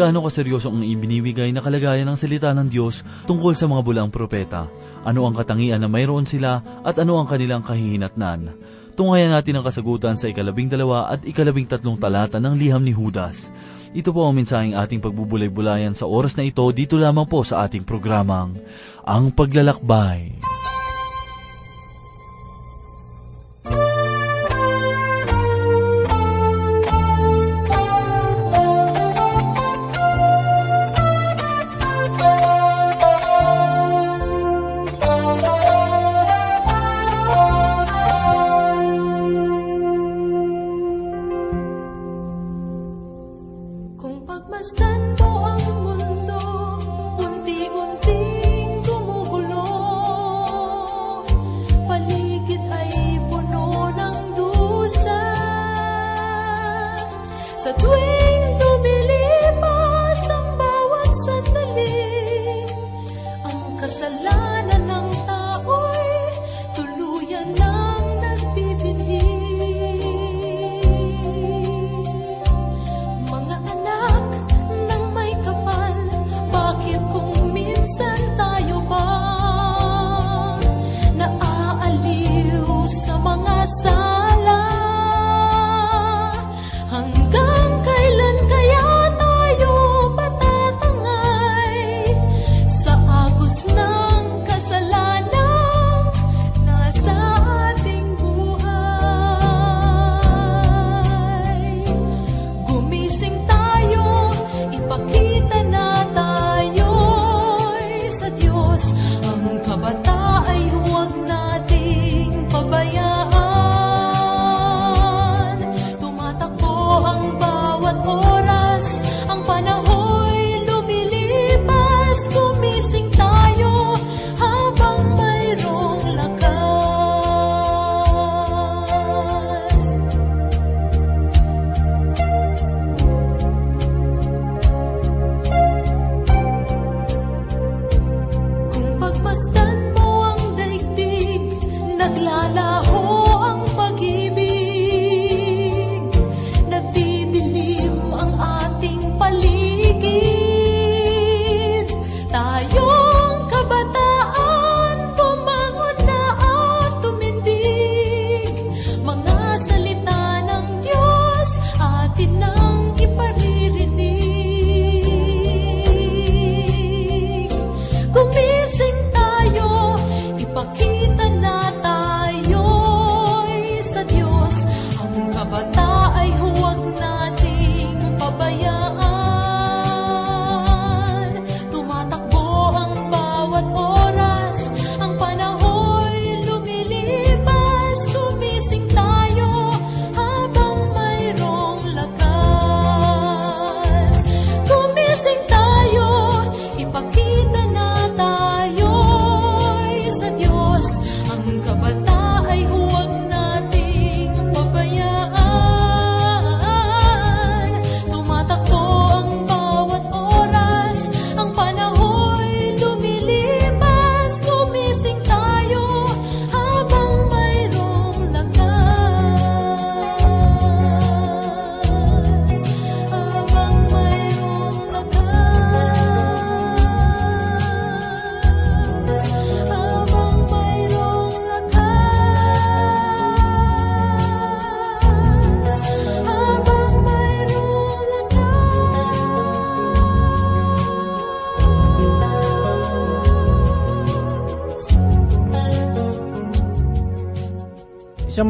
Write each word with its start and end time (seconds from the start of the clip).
Gaano 0.00 0.24
kaseryoso 0.24 0.72
ang 0.72 0.80
ibinibigay 0.80 1.52
na 1.52 1.60
kalagayan 1.60 2.08
ng 2.08 2.16
salita 2.16 2.56
ng 2.56 2.72
Diyos 2.72 3.04
tungkol 3.28 3.52
sa 3.52 3.68
mga 3.68 3.84
bulang 3.84 4.08
propeta? 4.08 4.64
Ano 5.04 5.28
ang 5.28 5.36
katangian 5.36 5.76
na 5.76 5.92
mayroon 5.92 6.24
sila 6.24 6.64
at 6.80 6.96
ano 6.96 7.20
ang 7.20 7.28
kanilang 7.28 7.60
kahihinatnan? 7.60 8.48
Tungayan 8.96 9.28
natin 9.28 9.60
ang 9.60 9.64
kasagutan 9.68 10.16
sa 10.16 10.32
ikalabing 10.32 10.72
dalawa 10.72 11.12
at 11.12 11.20
ikalabing 11.20 11.68
tatlong 11.68 12.00
talata 12.00 12.40
ng 12.40 12.56
liham 12.56 12.80
ni 12.80 12.96
Judas. 12.96 13.52
Ito 13.92 14.16
po 14.16 14.24
ang 14.24 14.40
mensaheng 14.40 14.72
ating 14.72 15.04
pagbubulay-bulayan 15.04 15.92
sa 15.92 16.08
oras 16.08 16.32
na 16.32 16.48
ito 16.48 16.64
dito 16.72 16.96
lamang 16.96 17.28
po 17.28 17.44
sa 17.44 17.68
ating 17.68 17.84
programang 17.84 18.56
Ang 19.04 19.36
Paglalakbay. 19.36 20.49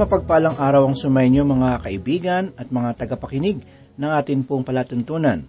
Mapagpalang 0.00 0.56
araw 0.56 0.88
ang 0.88 0.96
sumainyo 0.96 1.44
mga 1.44 1.84
kaibigan 1.84 2.56
at 2.56 2.72
mga 2.72 3.04
tagapakinig 3.04 3.60
ng 4.00 4.08
atin 4.08 4.48
pong 4.48 4.64
palatuntunan. 4.64 5.44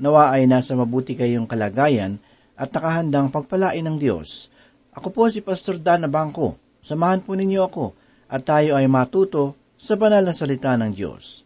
Nawa 0.00 0.32
ay 0.32 0.48
nasa 0.48 0.72
mabuti 0.72 1.12
kayong 1.12 1.44
kalagayan 1.44 2.16
at 2.56 2.72
nakahandang 2.72 3.28
pagpalain 3.28 3.84
ng 3.84 4.00
Diyos. 4.00 4.48
Ako 4.96 5.12
po 5.12 5.28
si 5.28 5.44
Pastor 5.44 5.76
Dan 5.76 6.08
Abangco. 6.08 6.56
Samahan 6.80 7.20
po 7.20 7.36
ninyo 7.36 7.60
ako 7.60 7.92
at 8.32 8.40
tayo 8.40 8.80
ay 8.80 8.88
matuto 8.88 9.52
sa 9.76 10.00
banal 10.00 10.24
na 10.24 10.32
salita 10.32 10.72
ng 10.80 10.96
Diyos. 10.96 11.44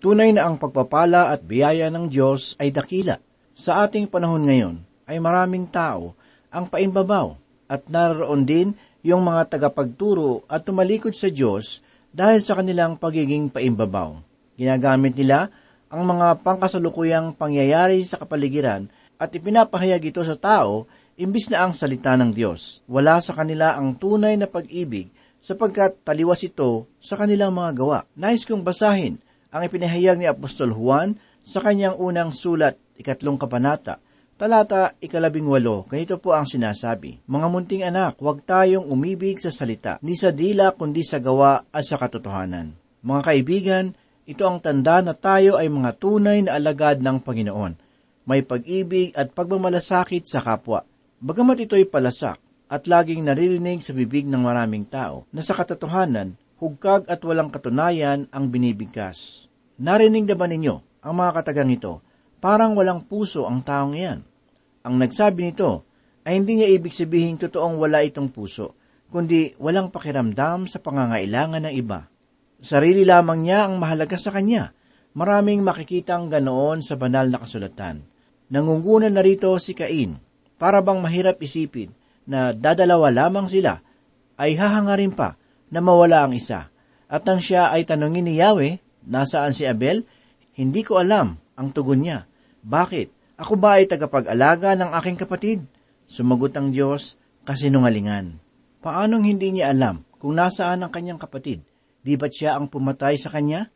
Tunay 0.00 0.32
na 0.32 0.48
ang 0.48 0.56
pagpapala 0.56 1.28
at 1.28 1.44
biyaya 1.44 1.92
ng 1.92 2.08
Diyos 2.08 2.56
ay 2.56 2.72
dakila. 2.72 3.20
Sa 3.52 3.84
ating 3.84 4.08
panahon 4.08 4.48
ngayon 4.48 4.80
ay 5.04 5.20
maraming 5.20 5.68
tao 5.68 6.16
ang 6.48 6.72
paimbabaw 6.72 7.36
at 7.68 7.84
naroon 7.92 8.48
din 8.48 8.72
yung 9.00 9.24
mga 9.24 9.56
tagapagturo 9.56 10.44
at 10.46 10.64
tumalikod 10.64 11.16
sa 11.16 11.32
Diyos 11.32 11.80
dahil 12.10 12.42
sa 12.44 12.58
kanilang 12.58 12.98
pagiging 12.98 13.48
paimbabaw. 13.48 14.20
Ginagamit 14.58 15.16
nila 15.16 15.48
ang 15.88 16.06
mga 16.06 16.44
pangkasalukuyang 16.44 17.34
pangyayari 17.34 18.04
sa 18.04 18.20
kapaligiran 18.20 18.86
at 19.16 19.32
ipinapahayag 19.32 20.12
ito 20.12 20.22
sa 20.22 20.36
tao 20.36 20.86
imbis 21.20 21.52
na 21.52 21.64
ang 21.64 21.72
salita 21.76 22.16
ng 22.16 22.32
Diyos. 22.32 22.80
Wala 22.88 23.20
sa 23.20 23.36
kanila 23.36 23.76
ang 23.76 23.96
tunay 23.96 24.40
na 24.40 24.48
pag-ibig 24.48 25.12
sapagkat 25.40 26.00
taliwas 26.04 26.40
ito 26.44 26.88
sa 27.00 27.16
kanilang 27.16 27.52
mga 27.52 27.70
gawa. 27.76 27.98
Nais 28.16 28.44
kong 28.44 28.64
basahin 28.64 29.20
ang 29.50 29.62
ipinahayag 29.64 30.16
ni 30.20 30.28
Apostol 30.28 30.72
Juan 30.72 31.16
sa 31.40 31.64
kanyang 31.64 31.96
unang 31.96 32.30
sulat, 32.32 32.76
ikatlong 33.00 33.40
kabanata, 33.40 34.00
talata 34.40 34.96
ikalabing 35.04 35.44
walo, 35.44 35.84
ganito 35.84 36.16
po 36.16 36.32
ang 36.32 36.48
sinasabi, 36.48 37.20
Mga 37.28 37.46
munting 37.52 37.84
anak, 37.84 38.16
huwag 38.24 38.40
tayong 38.48 38.88
umibig 38.88 39.36
sa 39.36 39.52
salita, 39.52 40.00
ni 40.00 40.16
sa 40.16 40.32
dila 40.32 40.72
kundi 40.72 41.04
sa 41.04 41.20
gawa 41.20 41.68
at 41.68 41.84
sa 41.84 42.00
katotohanan. 42.00 42.72
Mga 43.04 43.20
kaibigan, 43.20 43.86
ito 44.24 44.40
ang 44.48 44.64
tanda 44.64 45.04
na 45.04 45.12
tayo 45.12 45.60
ay 45.60 45.68
mga 45.68 45.92
tunay 46.00 46.40
na 46.40 46.56
alagad 46.56 47.04
ng 47.04 47.20
Panginoon. 47.20 47.76
May 48.24 48.40
pag-ibig 48.40 49.12
at 49.12 49.36
pagmamalasakit 49.36 50.24
sa 50.24 50.40
kapwa. 50.40 50.88
Bagamat 51.20 51.68
ito'y 51.68 51.84
palasak 51.84 52.40
at 52.72 52.88
laging 52.88 53.20
naririnig 53.20 53.84
sa 53.84 53.92
bibig 53.92 54.24
ng 54.24 54.40
maraming 54.40 54.88
tao 54.88 55.28
na 55.36 55.44
sa 55.44 55.52
katotohanan, 55.52 56.40
hugkag 56.56 57.04
at 57.12 57.20
walang 57.28 57.52
katunayan 57.52 58.24
ang 58.32 58.48
binibigkas. 58.48 59.44
Narinig 59.76 60.24
na 60.24 60.32
ba 60.32 60.48
ninyo 60.48 61.04
ang 61.04 61.12
mga 61.12 61.44
katagang 61.44 61.68
ito? 61.68 62.00
Parang 62.40 62.72
walang 62.72 63.04
puso 63.04 63.44
ang 63.44 63.60
taong 63.60 63.92
iyan. 63.92 64.29
Ang 64.80 64.96
nagsabi 64.96 65.52
nito 65.52 65.84
ay 66.24 66.40
hindi 66.40 66.60
niya 66.60 66.68
ibig 66.72 66.96
sabihin 66.96 67.36
totoong 67.36 67.76
wala 67.76 68.00
itong 68.00 68.32
puso, 68.32 68.76
kundi 69.12 69.52
walang 69.60 69.92
pakiramdam 69.92 70.64
sa 70.64 70.80
pangangailangan 70.80 71.68
ng 71.68 71.74
iba. 71.76 72.08
Sarili 72.60 73.04
lamang 73.04 73.44
niya 73.44 73.68
ang 73.68 73.80
mahalaga 73.80 74.16
sa 74.20 74.32
kanya. 74.32 74.72
Maraming 75.16 75.64
makikitang 75.64 76.30
ganoon 76.30 76.84
sa 76.84 76.94
banal 76.94 77.28
na 77.28 77.40
kasulatan. 77.40 78.04
Nangungunan 78.52 79.10
na 79.10 79.24
rito 79.24 79.50
si 79.58 79.74
Cain, 79.74 80.16
para 80.60 80.84
bang 80.84 81.00
mahirap 81.00 81.40
isipin 81.40 81.90
na 82.28 82.52
dadalawa 82.52 83.10
lamang 83.10 83.48
sila, 83.48 83.80
ay 84.40 84.56
hahangarin 84.56 85.12
pa 85.12 85.36
na 85.68 85.80
mawala 85.84 86.24
ang 86.24 86.32
isa. 86.36 86.68
At 87.10 87.26
nang 87.26 87.42
siya 87.42 87.74
ay 87.74 87.84
tanungin 87.84 88.28
ni 88.28 88.38
Yahweh, 88.38 88.78
nasaan 89.08 89.52
si 89.52 89.66
Abel? 89.66 90.06
Hindi 90.54 90.86
ko 90.86 91.00
alam 91.02 91.36
ang 91.58 91.68
tugon 91.74 92.06
niya. 92.06 92.28
Bakit? 92.62 93.19
Ako 93.40 93.56
ba 93.56 93.80
ay 93.80 93.88
tagapag-alaga 93.88 94.76
ng 94.76 94.92
aking 95.00 95.16
kapatid? 95.16 95.64
Sumagot 96.04 96.52
ang 96.60 96.68
Diyos, 96.68 97.16
kasinungalingan. 97.48 98.36
Paanong 98.84 99.24
hindi 99.24 99.48
niya 99.48 99.72
alam 99.72 100.04
kung 100.20 100.36
nasaan 100.36 100.84
ang 100.84 100.92
kanyang 100.92 101.16
kapatid? 101.16 101.64
Di 102.04 102.20
ba't 102.20 102.36
siya 102.36 102.60
ang 102.60 102.68
pumatay 102.68 103.16
sa 103.16 103.32
kanya? 103.32 103.72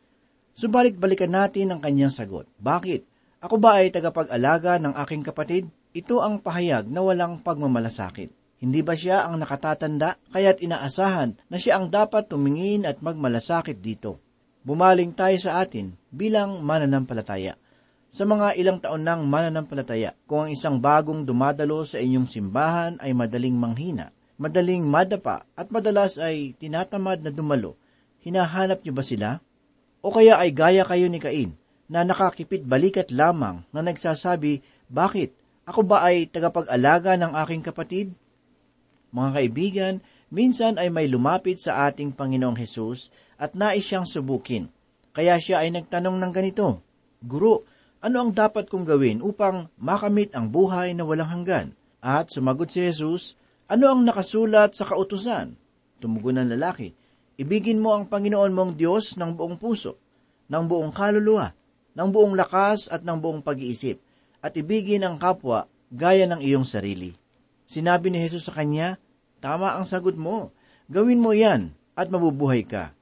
Subalit 0.53 1.01
balikan 1.01 1.33
natin 1.33 1.73
ang 1.73 1.81
kanyang 1.81 2.13
sagot. 2.13 2.45
Bakit? 2.61 3.09
Ako 3.41 3.57
ba 3.57 3.81
ay 3.81 3.89
tagapag-alaga 3.89 4.77
ng 4.85 5.01
aking 5.01 5.25
kapatid? 5.25 5.73
Ito 5.97 6.21
ang 6.21 6.45
pahayag 6.45 6.85
na 6.85 7.01
walang 7.01 7.41
pagmamalasakit. 7.41 8.61
Hindi 8.61 8.81
ba 8.85 8.93
siya 8.93 9.25
ang 9.25 9.41
nakatatanda 9.41 10.21
kaya't 10.29 10.61
inaasahan 10.61 11.41
na 11.49 11.57
siya 11.57 11.81
ang 11.81 11.89
dapat 11.89 12.29
tumingin 12.29 12.85
at 12.85 13.01
magmalasakit 13.01 13.81
dito? 13.81 14.21
Bumaling 14.61 15.17
tayo 15.17 15.41
sa 15.41 15.65
atin 15.65 15.97
bilang 16.13 16.61
mananampalataya. 16.61 17.57
Sa 18.15 18.23
mga 18.23 18.55
ilang 18.55 18.79
taon 18.79 19.03
ng 19.03 19.27
mananampalataya, 19.27 20.15
kung 20.31 20.47
ang 20.47 20.51
isang 20.55 20.79
bagong 20.79 21.27
dumadalo 21.27 21.83
sa 21.83 21.99
inyong 21.99 22.31
simbahan 22.31 22.95
ay 23.03 23.11
madaling 23.11 23.59
manghina, 23.59 24.15
madaling 24.39 24.87
madapa 24.87 25.43
at 25.59 25.67
madalas 25.75 26.15
ay 26.23 26.55
tinatamad 26.55 27.27
na 27.27 27.35
dumalo, 27.35 27.75
hinahanap 28.23 28.87
niyo 28.87 28.95
ba 28.95 29.03
sila? 29.03 29.29
O 29.99 30.15
kaya 30.15 30.39
ay 30.39 30.55
gaya 30.55 30.87
kayo 30.87 31.11
ni 31.11 31.19
Cain, 31.19 31.59
na 31.91 32.07
nakakipit 32.07 32.63
balikat 32.63 33.11
lamang 33.11 33.67
na 33.75 33.83
nagsasabi, 33.83 34.63
Bakit? 34.87 35.35
Ako 35.67 35.83
ba 35.83 36.07
ay 36.07 36.31
tagapag-alaga 36.31 37.19
ng 37.19 37.35
aking 37.35 37.67
kapatid? 37.67 38.15
Mga 39.11 39.31
kaibigan, 39.35 39.95
minsan 40.31 40.79
ay 40.79 40.87
may 40.87 41.11
lumapit 41.11 41.59
sa 41.59 41.91
ating 41.91 42.15
Panginoong 42.15 42.63
Hesus 42.63 43.11
at 43.35 43.59
nais 43.59 43.83
siyang 43.83 44.07
subukin. 44.07 44.71
Kaya 45.11 45.35
siya 45.43 45.67
ay 45.67 45.75
nagtanong 45.75 46.15
ng 46.15 46.31
ganito, 46.31 46.79
Guru, 47.19 47.74
ano 48.05 48.29
ang 48.29 48.31
dapat 48.37 48.69
kong 48.69 48.85
gawin 48.85 49.25
upang 49.25 49.73
makamit 49.81 50.37
ang 50.37 50.53
buhay 50.53 50.93
na 50.93 51.09
walang 51.09 51.41
hanggan? 51.41 51.73
At 52.05 52.29
sumagot 52.29 52.69
si 52.69 52.85
Jesus, 52.85 53.33
Ano 53.65 53.89
ang 53.89 54.05
nakasulat 54.05 54.77
sa 54.77 54.85
kautusan? 54.85 55.57
Tumugon 56.05 56.37
ang 56.37 56.53
lalaki, 56.53 56.93
Ibigin 57.41 57.81
mo 57.81 57.97
ang 57.97 58.05
Panginoon 58.07 58.53
mong 58.53 58.73
Diyos 58.77 59.17
ng 59.17 59.35
buong 59.35 59.57
puso, 59.57 59.97
ng 60.53 60.65
buong 60.69 60.93
kaluluwa, 60.93 61.51
ng 61.97 62.09
buong 62.13 62.39
lakas 62.39 62.87
at 62.93 63.03
ng 63.03 63.19
buong 63.19 63.41
pag-iisip, 63.43 63.99
at 64.45 64.55
ibigin 64.55 65.03
ang 65.03 65.17
kapwa 65.19 65.67
gaya 65.89 66.29
ng 66.29 66.45
iyong 66.45 66.63
sarili. 66.63 67.17
Sinabi 67.65 68.13
ni 68.13 68.21
Jesus 68.21 68.47
sa 68.47 68.55
kanya, 68.55 69.01
Tama 69.41 69.75
ang 69.75 69.89
sagot 69.89 70.15
mo. 70.15 70.53
Gawin 70.93 71.19
mo 71.25 71.33
yan 71.33 71.73
at 71.97 72.13
mabubuhay 72.13 72.63
ka. 72.69 72.93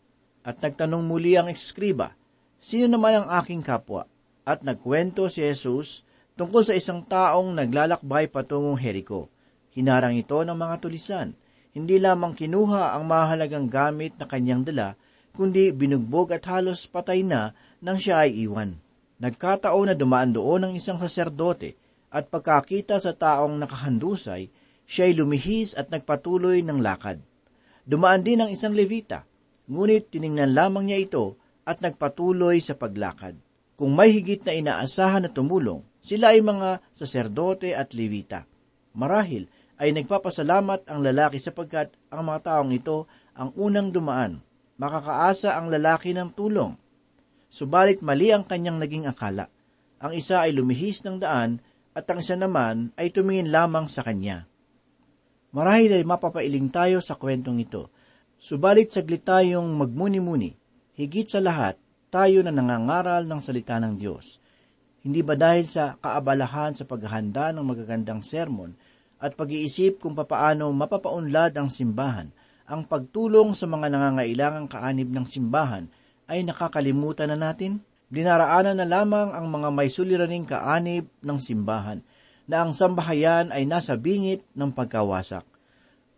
At 0.46 0.62
nagtanong 0.62 1.02
muli 1.04 1.34
ang 1.34 1.50
eskriba, 1.50 2.14
Sino 2.62 2.86
naman 2.86 3.18
ang 3.18 3.28
aking 3.42 3.66
kapwa? 3.66 4.06
At 4.42 4.66
nagkwento 4.66 5.30
si 5.30 5.38
Jesus 5.46 6.02
tungkol 6.34 6.66
sa 6.66 6.74
isang 6.74 7.06
taong 7.06 7.54
naglalakbay 7.54 8.26
patungong 8.26 8.74
Jericho. 8.74 9.30
Hinarang 9.70 10.18
ito 10.18 10.42
ng 10.42 10.58
mga 10.58 10.82
tulisan. 10.82 11.38
Hindi 11.72 11.96
lamang 12.02 12.36
kinuha 12.36 12.92
ang 12.92 13.08
mahalagang 13.08 13.70
gamit 13.70 14.18
na 14.20 14.28
kanyang 14.28 14.66
dala, 14.66 14.98
kundi 15.32 15.72
binugbog 15.72 16.34
at 16.36 16.44
halos 16.44 16.84
patay 16.84 17.24
na 17.24 17.56
nang 17.80 17.96
siya 17.96 18.28
ay 18.28 18.44
iwan. 18.44 18.76
Nagkataon 19.22 19.88
na 19.88 19.96
dumaan 19.96 20.34
doon 20.34 20.68
ang 20.68 20.72
isang 20.76 20.98
saserdote 20.98 21.78
at 22.12 22.28
pagkakita 22.28 23.00
sa 23.00 23.16
taong 23.16 23.56
nakahandusay, 23.56 24.52
siya 24.84 25.04
ay 25.08 25.16
lumihis 25.16 25.72
at 25.78 25.88
nagpatuloy 25.88 26.60
ng 26.60 26.82
lakad. 26.84 27.22
Dumaan 27.88 28.20
din 28.26 28.44
ang 28.44 28.50
isang 28.52 28.76
levita, 28.76 29.24
ngunit 29.70 30.12
tiningnan 30.12 30.52
lamang 30.52 30.90
niya 30.90 30.98
ito 31.00 31.40
at 31.64 31.80
nagpatuloy 31.80 32.60
sa 32.60 32.76
paglakad. 32.76 33.38
Kung 33.82 33.98
may 33.98 34.14
higit 34.14 34.46
na 34.46 34.54
inaasahan 34.54 35.26
na 35.26 35.30
tumulong, 35.34 35.82
sila 35.98 36.30
ay 36.30 36.38
mga 36.38 36.78
saserdote 36.94 37.74
at 37.74 37.90
levita. 37.98 38.46
Marahil 38.94 39.50
ay 39.74 39.90
nagpapasalamat 39.90 40.86
ang 40.86 41.02
lalaki 41.02 41.42
sapagkat 41.42 41.90
ang 42.06 42.30
mga 42.30 42.46
taong 42.46 42.70
ito 42.70 43.10
ang 43.34 43.50
unang 43.58 43.90
dumaan. 43.90 44.38
Makakaasa 44.78 45.58
ang 45.58 45.66
lalaki 45.66 46.14
ng 46.14 46.30
tulong. 46.30 46.78
Subalit 47.50 48.06
mali 48.06 48.30
ang 48.30 48.46
kanyang 48.46 48.78
naging 48.78 49.10
akala. 49.10 49.50
Ang 49.98 50.14
isa 50.14 50.46
ay 50.46 50.54
lumihis 50.54 51.02
ng 51.02 51.18
daan 51.18 51.58
at 51.90 52.06
ang 52.06 52.22
isa 52.22 52.38
naman 52.38 52.94
ay 52.94 53.10
tumingin 53.10 53.50
lamang 53.50 53.90
sa 53.90 54.06
kanya. 54.06 54.46
Marahil 55.50 55.98
ay 55.98 56.06
mapapailing 56.06 56.70
tayo 56.70 57.02
sa 57.02 57.18
kwentong 57.18 57.58
ito. 57.58 57.90
Subalit 58.38 58.94
saglit 58.94 59.26
tayong 59.26 59.74
magmuni-muni. 59.74 60.54
Higit 60.94 61.34
sa 61.34 61.42
lahat, 61.42 61.81
tayo 62.12 62.44
na 62.44 62.52
nangangaral 62.52 63.24
ng 63.24 63.40
salita 63.40 63.80
ng 63.80 63.96
Diyos. 63.96 64.36
Hindi 65.00 65.24
ba 65.24 65.32
dahil 65.32 65.64
sa 65.64 65.96
kaabalahan 65.96 66.76
sa 66.76 66.84
paghahanda 66.84 67.56
ng 67.56 67.64
magagandang 67.64 68.20
sermon 68.20 68.76
at 69.16 69.32
pag-iisip 69.32 69.96
kung 69.96 70.12
papaano 70.12 70.68
mapapaunlad 70.76 71.56
ang 71.56 71.72
simbahan, 71.72 72.28
ang 72.68 72.84
pagtulong 72.84 73.56
sa 73.56 73.64
mga 73.64 73.88
nangangailangang 73.88 74.68
kaanib 74.68 75.08
ng 75.08 75.24
simbahan 75.24 75.88
ay 76.28 76.44
nakakalimutan 76.44 77.32
na 77.32 77.48
natin? 77.48 77.80
Dinaraanan 78.12 78.76
na 78.76 78.84
lamang 78.84 79.32
ang 79.32 79.48
mga 79.48 79.72
may 79.72 79.88
suliraning 79.88 80.44
kaanib 80.44 81.08
ng 81.24 81.38
simbahan 81.40 82.04
na 82.44 82.60
ang 82.60 82.76
sambahayan 82.76 83.48
ay 83.48 83.64
nasa 83.64 83.96
bingit 83.96 84.44
ng 84.52 84.68
pagkawasak. 84.68 85.48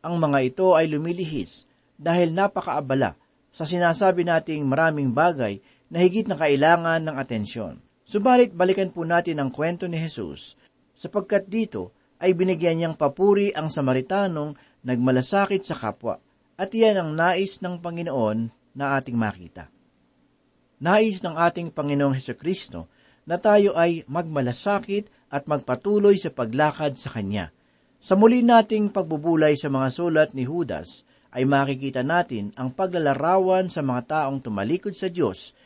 Ang 0.02 0.18
mga 0.18 0.38
ito 0.42 0.74
ay 0.74 0.90
lumilihis 0.90 1.70
dahil 1.94 2.34
napakaabala 2.34 3.14
sa 3.54 3.62
sinasabi 3.62 4.26
nating 4.26 4.66
maraming 4.66 5.14
bagay 5.14 5.62
na 5.88 6.04
higit 6.04 6.28
na 6.28 6.36
kailangan 6.38 7.04
ng 7.04 7.16
atensyon. 7.16 7.80
Subalit 8.04 8.52
balikan 8.52 8.92
po 8.92 9.04
natin 9.08 9.40
ang 9.40 9.48
kwento 9.48 9.88
ni 9.88 9.96
Jesus 9.96 10.56
sapagkat 10.92 11.48
dito 11.48 11.96
ay 12.20 12.36
binigyan 12.36 12.78
niyang 12.78 12.96
papuri 12.96 13.50
ang 13.52 13.72
Samaritanong 13.72 14.54
nagmalasakit 14.84 15.64
sa 15.64 15.76
kapwa 15.76 16.20
at 16.54 16.70
iyan 16.70 17.00
ang 17.00 17.10
nais 17.16 17.58
ng 17.64 17.80
Panginoon 17.80 18.38
na 18.76 18.94
ating 19.00 19.16
makita. 19.16 19.72
Nais 20.84 21.24
ng 21.24 21.34
ating 21.34 21.72
Panginoong 21.72 22.14
Heso 22.14 22.36
Kristo 22.36 22.86
na 23.24 23.40
tayo 23.40 23.72
ay 23.74 24.04
magmalasakit 24.04 25.32
at 25.32 25.48
magpatuloy 25.48 26.14
sa 26.20 26.30
paglakad 26.30 26.94
sa 27.00 27.10
Kanya. 27.10 27.50
Sa 28.04 28.20
muli 28.20 28.44
nating 28.44 28.92
pagbubulay 28.92 29.56
sa 29.56 29.72
mga 29.72 29.88
sulat 29.88 30.30
ni 30.36 30.44
Judas, 30.44 31.08
ay 31.34 31.48
makikita 31.48 32.06
natin 32.06 32.54
ang 32.54 32.70
paglalarawan 32.70 33.66
sa 33.66 33.82
mga 33.82 34.02
taong 34.06 34.38
tumalikod 34.38 34.94
sa 34.94 35.10
Diyos 35.10 35.56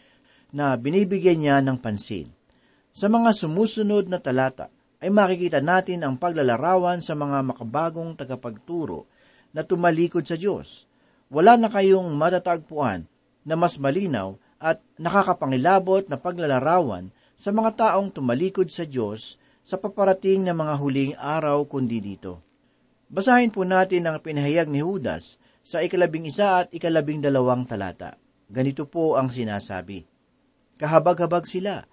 na 0.55 0.77
binibigyan 0.77 1.41
niya 1.41 1.57
ng 1.61 1.77
pansin. 1.81 2.33
Sa 2.95 3.07
mga 3.07 3.37
sumusunod 3.37 4.09
na 4.09 4.19
talata, 4.19 4.73
ay 4.99 5.13
makikita 5.15 5.63
natin 5.63 6.03
ang 6.03 6.19
paglalarawan 6.19 6.99
sa 6.99 7.15
mga 7.15 7.45
makabagong 7.47 8.19
tagapagturo 8.19 9.07
na 9.55 9.63
tumalikod 9.63 10.27
sa 10.27 10.35
Diyos. 10.35 10.91
Wala 11.31 11.55
na 11.55 11.71
kayong 11.71 12.11
matatagpuan 12.19 13.07
na 13.47 13.55
mas 13.55 13.79
malinaw 13.79 14.35
at 14.59 14.83
nakakapangilabot 14.99 16.11
na 16.11 16.19
paglalarawan 16.19 17.15
sa 17.39 17.55
mga 17.55 17.71
taong 17.79 18.11
tumalikod 18.11 18.67
sa 18.75 18.83
Diyos 18.83 19.39
sa 19.63 19.79
paparating 19.79 20.43
na 20.43 20.57
mga 20.57 20.75
huling 20.81 21.13
araw 21.15 21.63
kundi 21.71 22.03
dito. 22.03 22.43
Basahin 23.07 23.55
po 23.55 23.63
natin 23.63 24.05
ang 24.09 24.19
pinahayag 24.19 24.67
ni 24.67 24.83
Judas 24.83 25.39
sa 25.63 25.85
ikalabing 25.85 26.27
isa 26.27 26.65
at 26.65 26.69
ikalabing 26.75 27.23
dalawang 27.23 27.69
talata. 27.69 28.19
Ganito 28.49 28.89
po 28.89 29.15
ang 29.15 29.31
sinasabi. 29.31 30.18
Kahabag-habag 30.79 31.45
sila. 31.45 31.85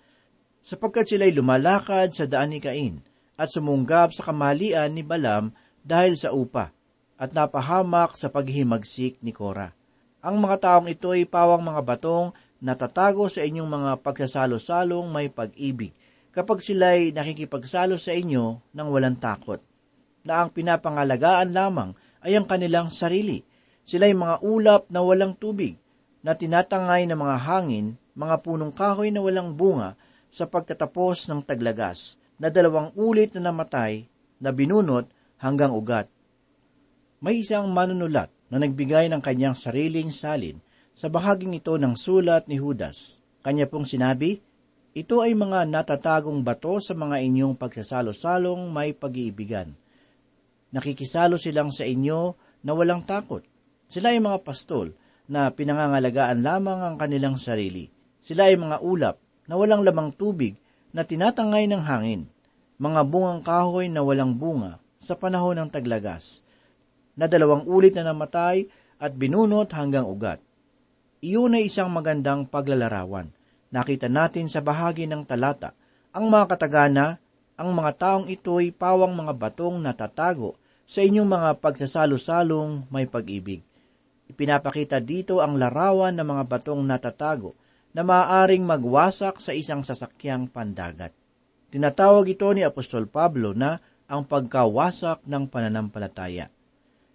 sapagkat 0.65 1.05
sila'y 1.05 1.29
lumalakad 1.29 2.09
sa 2.09 2.25
daan 2.25 2.49
ni 2.49 2.57
Cain 2.57 2.97
at 3.37 3.53
sumunggab 3.53 4.09
sa 4.09 4.25
kamalian 4.25 4.97
ni 4.97 5.05
Balam 5.05 5.53
dahil 5.85 6.17
sa 6.17 6.33
upa 6.33 6.73
at 7.21 7.29
napahamak 7.37 8.17
sa 8.17 8.33
paghimagsik 8.33 9.21
ni 9.21 9.29
Kora. 9.29 9.69
Ang 10.25 10.41
mga 10.41 10.57
taong 10.57 10.89
ito 10.89 11.13
ay 11.13 11.29
pawang 11.29 11.61
mga 11.61 11.85
batong 11.85 12.33
natatago 12.65 13.29
sa 13.29 13.45
inyong 13.45 13.69
mga 13.69 13.91
pagsasalo-salong 14.01 15.05
may 15.05 15.29
pag-ibig 15.29 15.93
kapag 16.33 16.65
sila'y 16.65 17.13
nakikipagsalo 17.13 17.95
sa 18.01 18.11
inyo 18.11 18.73
ng 18.73 18.87
walang 18.89 19.21
takot, 19.21 19.61
na 20.25 20.41
ang 20.43 20.49
pinapangalagaan 20.49 21.53
lamang 21.53 21.93
ay 22.25 22.35
ang 22.35 22.43
kanilang 22.49 22.89
sarili. 22.89 23.39
Sila'y 23.85 24.17
mga 24.17 24.41
ulap 24.41 24.89
na 24.89 25.05
walang 25.05 25.37
tubig, 25.37 25.77
na 26.25 26.33
tinatangay 26.33 27.05
ng 27.05 27.15
mga 27.15 27.37
hangin, 27.45 28.01
mga 28.15 28.35
punong 28.41 28.71
kahoy 28.71 29.11
na 29.11 29.19
walang 29.19 29.53
bunga 29.53 29.99
sa 30.31 30.47
pagtatapos 30.47 31.27
ng 31.31 31.43
taglagas, 31.43 32.15
na 32.35 32.51
dalawang 32.51 32.91
ulit 32.95 33.31
na 33.35 33.51
namatay, 33.51 34.07
na 34.39 34.51
binunot 34.51 35.07
hanggang 35.39 35.71
ugat. 35.71 36.11
May 37.23 37.39
isang 37.39 37.71
manunulat 37.71 38.27
na 38.51 38.59
nagbigay 38.59 39.07
ng 39.07 39.23
kanyang 39.23 39.55
sariling 39.55 40.11
salin 40.11 40.59
sa 40.91 41.07
bahaging 41.07 41.55
ito 41.55 41.75
ng 41.75 41.95
sulat 41.95 42.47
ni 42.51 42.59
Judas. 42.59 43.23
Kanya 43.43 43.67
pong 43.67 43.87
sinabi, 43.87 44.43
ito 44.95 45.19
ay 45.19 45.35
mga 45.35 45.67
natatagong 45.67 46.39
bato 46.43 46.79
sa 46.79 46.95
mga 46.95 47.19
inyong 47.19 47.55
pagsasalo-salong 47.59 48.71
may 48.71 48.95
pag-iibigan. 48.95 49.75
Nakikisalo 50.71 51.39
silang 51.39 51.71
sa 51.71 51.87
inyo 51.87 52.35
na 52.63 52.71
walang 52.75 53.03
takot. 53.03 53.43
Sila 53.87 54.11
ay 54.11 54.19
mga 54.19 54.43
pastol 54.43 54.95
na 55.31 55.51
pinangangalagaan 55.51 56.43
lamang 56.43 56.79
ang 56.83 56.95
kanilang 56.95 57.39
sarili. 57.39 57.94
Sila 58.25 58.49
ay 58.49 58.57
mga 58.57 58.81
ulap 58.81 59.21
na 59.45 59.53
walang 59.53 59.85
lamang 59.85 60.09
tubig 60.09 60.57
na 60.89 61.05
tinatangay 61.05 61.69
ng 61.69 61.77
hangin, 61.85 62.25
mga 62.81 63.05
bungang 63.05 63.45
kahoy 63.45 63.85
na 63.85 64.01
walang 64.01 64.33
bunga 64.33 64.81
sa 64.97 65.13
panahon 65.13 65.53
ng 65.61 65.69
taglagas, 65.69 66.41
na 67.13 67.29
dalawang 67.29 67.69
ulit 67.69 67.93
na 67.93 68.09
namatay 68.09 68.65
at 68.97 69.13
binunot 69.13 69.69
hanggang 69.77 70.09
ugat. 70.09 70.41
Iyon 71.21 71.53
ay 71.53 71.69
isang 71.69 71.93
magandang 71.93 72.49
paglalarawan. 72.49 73.29
Nakita 73.69 74.09
natin 74.09 74.49
sa 74.49 74.57
bahagi 74.57 75.05
ng 75.05 75.21
talata, 75.21 75.77
ang 76.09 76.25
mga 76.25 76.57
katagana, 76.57 77.21
ang 77.53 77.77
mga 77.77 77.91
taong 77.93 78.25
ito'y 78.25 78.73
pawang 78.73 79.13
mga 79.13 79.37
batong 79.37 79.77
natatago 79.77 80.57
sa 80.89 81.05
inyong 81.05 81.29
mga 81.29 81.49
pagsasalo-salong 81.61 82.89
may 82.89 83.05
pag-ibig. 83.05 83.61
Ipinapakita 84.25 84.97
dito 84.97 85.45
ang 85.45 85.61
larawan 85.61 86.17
ng 86.17 86.25
mga 86.25 86.43
batong 86.49 86.81
natatago 86.81 87.53
na 87.95 88.03
maaaring 88.03 88.67
magwasak 88.67 89.39
sa 89.39 89.55
isang 89.55 89.79
sasakyang 89.79 90.51
pandagat. 90.51 91.15
Tinatawag 91.71 92.27
ito 92.27 92.51
ni 92.51 92.67
Apostol 92.67 93.07
Pablo 93.07 93.55
na 93.55 93.79
ang 94.11 94.27
pagkawasak 94.27 95.23
ng 95.23 95.47
pananampalataya. 95.47 96.51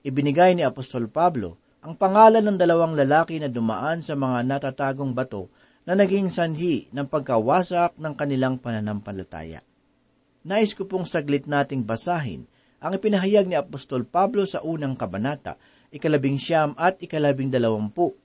Ibinigay 0.01 0.57
ni 0.57 0.65
Apostol 0.65 1.13
Pablo 1.13 1.61
ang 1.85 1.93
pangalan 2.01 2.41
ng 2.41 2.57
dalawang 2.57 2.97
lalaki 2.97 3.37
na 3.37 3.53
dumaan 3.53 4.01
sa 4.01 4.17
mga 4.17 4.41
natatagong 4.49 5.13
bato 5.13 5.53
na 5.85 5.93
naging 5.93 6.33
sanhi 6.33 6.89
ng 6.93 7.09
pagkawasak 7.09 8.01
ng 8.01 8.15
kanilang 8.17 8.57
pananampalataya. 8.57 9.61
Nais 10.49 10.73
ko 10.73 10.89
pong 10.89 11.05
saglit 11.05 11.45
nating 11.45 11.85
basahin 11.85 12.49
ang 12.81 12.97
ipinahayag 12.97 13.45
ni 13.45 13.57
Apostol 13.61 14.09
Pablo 14.09 14.49
sa 14.49 14.65
unang 14.65 14.97
kabanata, 14.97 15.61
ikalabing 15.93 16.41
siyam 16.41 16.73
at 16.81 16.97
ikalabing 17.05 17.53
dalawampu. 17.53 18.17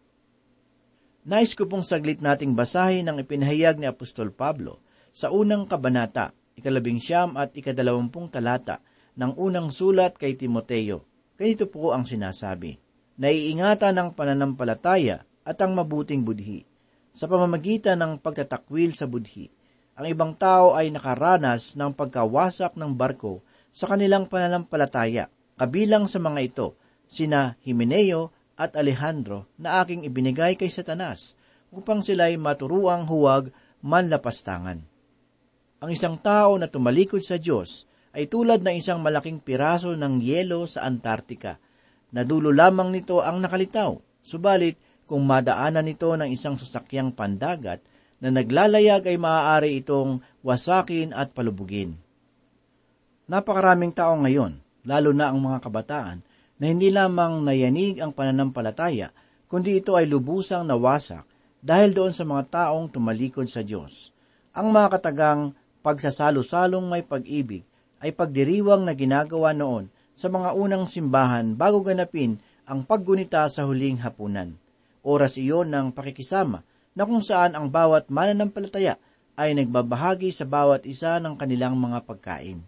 Nais 1.26 1.58
ko 1.58 1.66
pong 1.66 1.82
saglit 1.82 2.22
nating 2.22 2.54
basahin 2.54 3.10
ang 3.10 3.18
ipinahayag 3.18 3.82
ni 3.82 3.90
Apostol 3.90 4.30
Pablo 4.30 4.86
sa 5.10 5.34
unang 5.34 5.66
kabanata, 5.66 6.38
ikalabing 6.54 7.02
siyam 7.02 7.34
at 7.34 7.58
ikadalawampung 7.58 8.30
talata 8.30 8.86
ng 9.18 9.34
unang 9.34 9.74
sulat 9.74 10.22
kay 10.22 10.38
Timoteo. 10.38 11.02
Ganito 11.34 11.66
po 11.66 11.98
ang 11.98 12.06
sinasabi 12.06 12.86
naiingatan 13.16 13.96
ng 13.96 14.10
pananampalataya 14.12 15.24
at 15.48 15.58
ang 15.64 15.72
mabuting 15.76 16.28
budhi. 16.28 16.68
Sa 17.16 17.32
pamamagitan 17.32 18.04
ng 18.04 18.14
pagtatakwil 18.20 18.92
sa 18.92 19.08
budhi, 19.08 19.48
ang 19.96 20.06
ibang 20.12 20.36
tao 20.36 20.76
ay 20.76 20.92
nakaranas 20.92 21.80
ng 21.80 21.96
pagkawasak 21.96 22.76
ng 22.76 22.92
barko 22.92 23.40
sa 23.72 23.88
kanilang 23.88 24.28
pananampalataya. 24.28 25.32
Kabilang 25.56 26.12
sa 26.12 26.20
mga 26.20 26.40
ito, 26.44 26.68
sina 27.08 27.56
Himeneo 27.64 28.35
at 28.56 28.76
Alejandro 28.80 29.48
na 29.60 29.84
aking 29.84 30.08
ibinigay 30.08 30.56
kay 30.56 30.72
Satanas 30.72 31.36
upang 31.72 32.00
sila'y 32.00 32.40
maturuang 32.40 33.04
huwag 33.08 33.52
manlapastangan. 33.84 34.84
Ang 35.84 35.90
isang 35.92 36.16
tao 36.18 36.56
na 36.56 36.72
tumalikod 36.72 37.22
sa 37.22 37.36
Diyos 37.36 37.84
ay 38.16 38.32
tulad 38.32 38.64
ng 38.64 38.80
isang 38.80 39.04
malaking 39.04 39.44
piraso 39.44 39.92
ng 39.92 40.24
yelo 40.24 40.64
sa 40.66 40.88
Antarctica 40.88 41.60
na 42.16 42.24
dulo 42.24 42.56
lamang 42.56 42.96
nito 42.96 43.20
ang 43.20 43.44
nakalitaw. 43.44 44.00
Subalit, 44.24 44.80
kung 45.06 45.22
madaanan 45.22 45.86
nito 45.86 46.10
ng 46.18 46.26
isang 46.34 46.58
sasakyang 46.58 47.14
pandagat 47.14 47.78
na 48.18 48.34
naglalayag 48.34 49.06
ay 49.06 49.18
maaari 49.22 49.78
itong 49.86 50.18
wasakin 50.42 51.14
at 51.14 51.30
palubugin. 51.36 51.94
Napakaraming 53.30 53.94
tao 53.94 54.18
ngayon, 54.18 54.58
lalo 54.82 55.14
na 55.14 55.30
ang 55.30 55.38
mga 55.38 55.62
kabataan, 55.62 56.25
na 56.60 56.72
hindi 56.72 56.92
lamang 56.92 57.44
nayanig 57.44 58.00
ang 58.00 58.16
pananampalataya, 58.16 59.12
kundi 59.52 59.80
ito 59.80 60.00
ay 60.00 60.08
lubusang 60.08 60.64
nawasak 60.64 61.28
dahil 61.60 61.92
doon 61.92 62.14
sa 62.14 62.24
mga 62.24 62.44
taong 62.52 62.94
tumalikod 62.94 63.50
sa 63.50 63.66
Diyos. 63.66 64.14
Ang 64.56 64.72
mga 64.72 65.00
katagang 65.00 65.52
pagsasalo-salong 65.84 66.86
may 66.88 67.04
pag-ibig 67.04 67.66
ay 68.00 68.14
pagdiriwang 68.14 68.86
na 68.86 68.94
ginagawa 68.94 69.52
noon 69.52 69.90
sa 70.16 70.32
mga 70.32 70.56
unang 70.56 70.88
simbahan 70.88 71.58
bago 71.58 71.84
ganapin 71.84 72.40
ang 72.66 72.88
paggunita 72.88 73.46
sa 73.52 73.68
huling 73.68 74.02
hapunan. 74.02 74.56
Oras 75.06 75.38
iyon 75.38 75.70
ng 75.70 75.94
pakikisama 75.94 76.66
na 76.96 77.04
kung 77.04 77.22
saan 77.22 77.54
ang 77.54 77.70
bawat 77.70 78.10
mananampalataya 78.10 78.98
ay 79.36 79.54
nagbabahagi 79.54 80.32
sa 80.32 80.48
bawat 80.48 80.88
isa 80.88 81.20
ng 81.20 81.36
kanilang 81.36 81.76
mga 81.76 82.08
pagkain. 82.08 82.64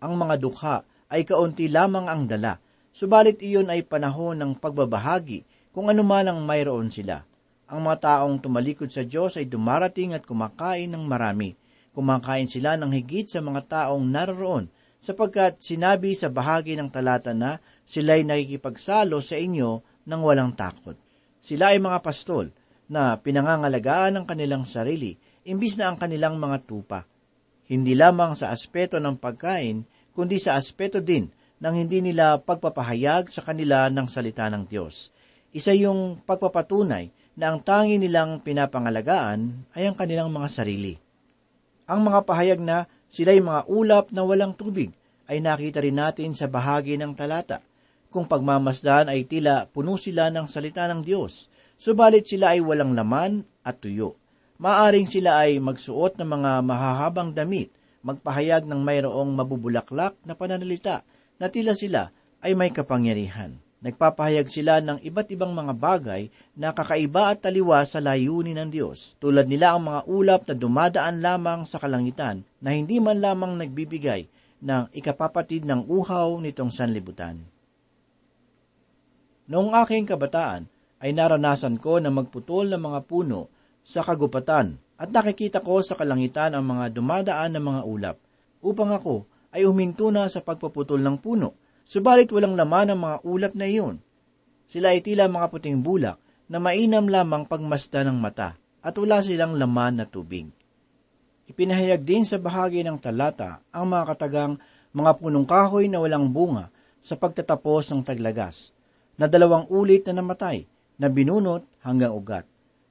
Ang 0.00 0.12
mga 0.16 0.34
dukha 0.40 0.76
ay 1.12 1.28
kaunti 1.28 1.68
lamang 1.68 2.08
ang 2.08 2.24
dala, 2.24 2.56
subalit 2.92 3.40
iyon 3.42 3.70
ay 3.72 3.86
panahon 3.86 4.38
ng 4.38 4.52
pagbabahagi 4.58 5.44
kung 5.74 5.88
anuman 5.92 6.26
ang 6.28 6.40
mayroon 6.42 6.90
sila. 6.90 7.22
Ang 7.68 7.84
mga 7.84 7.98
taong 8.00 8.40
tumalikod 8.40 8.88
sa 8.88 9.04
Diyos 9.04 9.36
ay 9.36 9.44
dumarating 9.44 10.16
at 10.16 10.24
kumakain 10.24 10.88
ng 10.88 11.04
marami. 11.04 11.52
Kumakain 11.92 12.48
sila 12.48 12.80
ng 12.80 12.90
higit 12.94 13.28
sa 13.28 13.44
mga 13.44 13.60
taong 13.68 14.04
naroon 14.08 14.72
sapagkat 14.98 15.62
sinabi 15.62 16.16
sa 16.16 16.32
bahagi 16.32 16.74
ng 16.74 16.90
talata 16.90 17.36
na 17.36 17.60
sila'y 17.84 18.24
nakikipagsalo 18.26 19.20
sa 19.20 19.36
inyo 19.36 19.84
ng 20.08 20.20
walang 20.24 20.56
takot. 20.56 20.96
Sila 21.38 21.76
ay 21.76 21.78
mga 21.78 22.00
pastol 22.02 22.50
na 22.88 23.14
pinangangalagaan 23.20 24.16
ng 24.18 24.24
kanilang 24.24 24.64
sarili 24.64 25.14
imbis 25.48 25.80
na 25.80 25.88
ang 25.88 25.96
kanilang 25.96 26.36
mga 26.36 26.68
tupa. 26.68 27.08
Hindi 27.68 27.96
lamang 27.96 28.36
sa 28.36 28.52
aspeto 28.52 29.00
ng 29.00 29.16
pagkain, 29.16 29.84
kundi 30.12 30.36
sa 30.36 30.56
aspeto 30.56 31.00
din 31.00 31.28
ng 31.58 31.74
hindi 31.74 31.98
nila 32.02 32.38
pagpapahayag 32.38 33.30
sa 33.30 33.42
kanila 33.42 33.90
ng 33.90 34.06
salita 34.06 34.46
ng 34.46 34.66
Diyos. 34.66 35.10
Isa 35.50 35.74
yung 35.74 36.22
pagpapatunay 36.22 37.10
na 37.38 37.54
ang 37.54 37.62
tangi 37.62 37.98
nilang 37.98 38.42
pinapangalagaan 38.42 39.70
ay 39.74 39.86
ang 39.86 39.94
kanilang 39.94 40.30
mga 40.30 40.48
sarili. 40.50 40.94
Ang 41.88 42.10
mga 42.10 42.20
pahayag 42.26 42.60
na 42.60 42.84
sila'y 43.08 43.40
mga 43.40 43.64
ulap 43.70 44.12
na 44.12 44.22
walang 44.26 44.52
tubig, 44.52 44.92
ay 45.28 45.44
nakita 45.44 45.84
rin 45.84 45.96
natin 45.96 46.32
sa 46.32 46.48
bahagi 46.48 46.96
ng 46.96 47.12
talata. 47.12 47.60
Kung 48.08 48.24
pagmamasdan 48.24 49.12
ay 49.12 49.28
tila 49.28 49.68
puno 49.68 50.00
sila 50.00 50.32
ng 50.32 50.48
salita 50.48 50.88
ng 50.88 51.04
Diyos, 51.04 51.52
subalit 51.76 52.24
sila 52.24 52.56
ay 52.56 52.64
walang 52.64 52.96
laman 52.96 53.44
at 53.60 53.76
tuyo. 53.84 54.16
Maaring 54.58 55.04
sila 55.04 55.44
ay 55.44 55.60
magsuot 55.60 56.16
ng 56.18 56.28
mga 56.28 56.50
mahahabang 56.64 57.30
damit, 57.36 57.70
magpahayag 58.00 58.64
ng 58.64 58.80
mayroong 58.80 59.30
mabubulaklak 59.36 60.16
na 60.24 60.32
pananalita, 60.32 61.04
na 61.38 61.46
tila 61.48 61.74
sila 61.78 62.10
ay 62.42 62.54
may 62.54 62.70
kapangyarihan. 62.74 63.58
Nagpapahayag 63.78 64.50
sila 64.50 64.82
ng 64.82 64.98
iba't 65.06 65.30
ibang 65.30 65.54
mga 65.54 65.70
bagay 65.78 66.22
na 66.58 66.74
kakaiba 66.74 67.30
at 67.30 67.46
taliwa 67.46 67.78
sa 67.86 68.02
layunin 68.02 68.58
ng 68.58 68.70
Diyos. 68.74 69.14
Tulad 69.22 69.46
nila 69.46 69.78
ang 69.78 69.86
mga 69.86 70.00
ulap 70.10 70.42
na 70.50 70.54
dumadaan 70.58 71.22
lamang 71.22 71.62
sa 71.62 71.78
kalangitan 71.78 72.42
na 72.58 72.74
hindi 72.74 72.98
man 72.98 73.22
lamang 73.22 73.54
nagbibigay 73.54 74.26
ng 74.58 74.90
ikapapatid 74.90 75.62
ng 75.62 75.86
uhaw 75.86 76.42
nitong 76.42 76.74
sanlibutan. 76.74 77.38
Noong 79.46 79.70
aking 79.78 80.10
kabataan, 80.10 80.66
ay 80.98 81.14
naranasan 81.14 81.78
ko 81.78 82.02
na 82.02 82.10
magputol 82.10 82.66
ng 82.74 82.82
mga 82.82 83.00
puno 83.06 83.46
sa 83.86 84.02
kagupatan 84.02 84.76
at 84.98 85.08
nakikita 85.14 85.62
ko 85.62 85.78
sa 85.78 85.94
kalangitan 85.94 86.58
ang 86.58 86.66
mga 86.66 86.90
dumadaan 86.90 87.54
ng 87.54 87.64
mga 87.64 87.82
ulap 87.86 88.16
upang 88.58 88.90
ako 88.90 89.22
ay 89.54 89.64
huminto 89.64 90.12
na 90.12 90.28
sa 90.28 90.44
pagpuputol 90.44 91.00
ng 91.00 91.16
puno 91.18 91.68
Subalit 91.88 92.28
walang 92.28 92.52
laman 92.52 92.92
ang 92.92 93.00
mga 93.00 93.16
ulap 93.24 93.52
na 93.56 93.64
iyon. 93.64 93.96
Sila 94.68 94.92
ay 94.92 95.00
tila 95.00 95.24
mga 95.24 95.48
puting 95.48 95.80
bulak 95.80 96.20
na 96.52 96.60
mainam 96.60 97.08
lamang 97.08 97.48
pagmasda 97.48 98.04
ng 98.04 98.20
mata 98.20 98.60
at 98.84 98.92
wala 99.00 99.24
silang 99.24 99.56
laman 99.56 99.96
na 99.96 100.04
tubig. 100.04 100.52
Ipinahayag 101.48 102.04
din 102.04 102.28
sa 102.28 102.36
bahagi 102.36 102.84
ng 102.84 103.00
talata 103.00 103.64
ang 103.72 103.88
mga 103.88 104.04
katagang 104.04 104.60
mga 104.92 105.16
punong 105.16 105.48
kahoy 105.48 105.88
na 105.88 106.04
walang 106.04 106.28
bunga 106.28 106.68
sa 107.00 107.16
pagtatapos 107.16 107.88
ng 107.88 108.04
taglagas, 108.04 108.76
na 109.16 109.24
dalawang 109.24 109.64
ulit 109.72 110.04
na 110.04 110.20
namatay, 110.20 110.68
na 111.00 111.08
binunot 111.08 111.64
hanggang 111.80 112.12
ugat. 112.12 112.44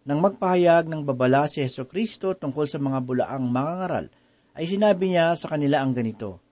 Nang 0.09 0.25
magpahayag 0.25 0.89
ng 0.89 1.05
babala 1.05 1.45
si 1.45 1.61
Yeso 1.61 1.85
Kristo 1.85 2.33
tungkol 2.33 2.65
sa 2.65 2.81
mga 2.81 2.97
bulaang 3.05 3.45
mangangaral, 3.45 4.09
ay 4.57 4.65
sinabi 4.65 5.13
niya 5.13 5.37
sa 5.37 5.53
kanila 5.53 5.85
ang 5.85 5.93
ganito, 5.93 6.46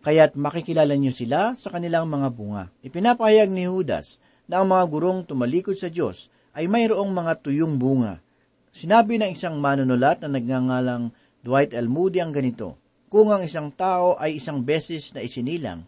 Kaya't 0.00 0.32
makikilala 0.32 0.96
niyo 0.96 1.12
sila 1.12 1.52
sa 1.52 1.68
kanilang 1.68 2.08
mga 2.08 2.28
bunga. 2.32 2.64
Ipinapahayag 2.80 3.52
ni 3.52 3.68
Judas 3.68 4.16
na 4.48 4.64
ang 4.64 4.72
mga 4.72 4.84
gurong 4.88 5.20
tumalikod 5.28 5.76
sa 5.76 5.92
Diyos 5.92 6.32
ay 6.56 6.72
mayroong 6.72 7.12
mga 7.12 7.44
tuyong 7.44 7.76
bunga. 7.76 8.16
Sinabi 8.72 9.20
ng 9.20 9.36
isang 9.36 9.60
manunulat 9.60 10.24
na 10.24 10.32
nagngangalang 10.32 11.12
Dwight 11.44 11.76
L. 11.76 11.92
Moody 11.92 12.24
ang 12.24 12.32
ganito, 12.32 12.80
Kung 13.12 13.28
ang 13.28 13.44
isang 13.44 13.74
tao 13.76 14.16
ay 14.16 14.40
isang 14.40 14.64
beses 14.64 15.12
na 15.12 15.20
isinilang, 15.20 15.84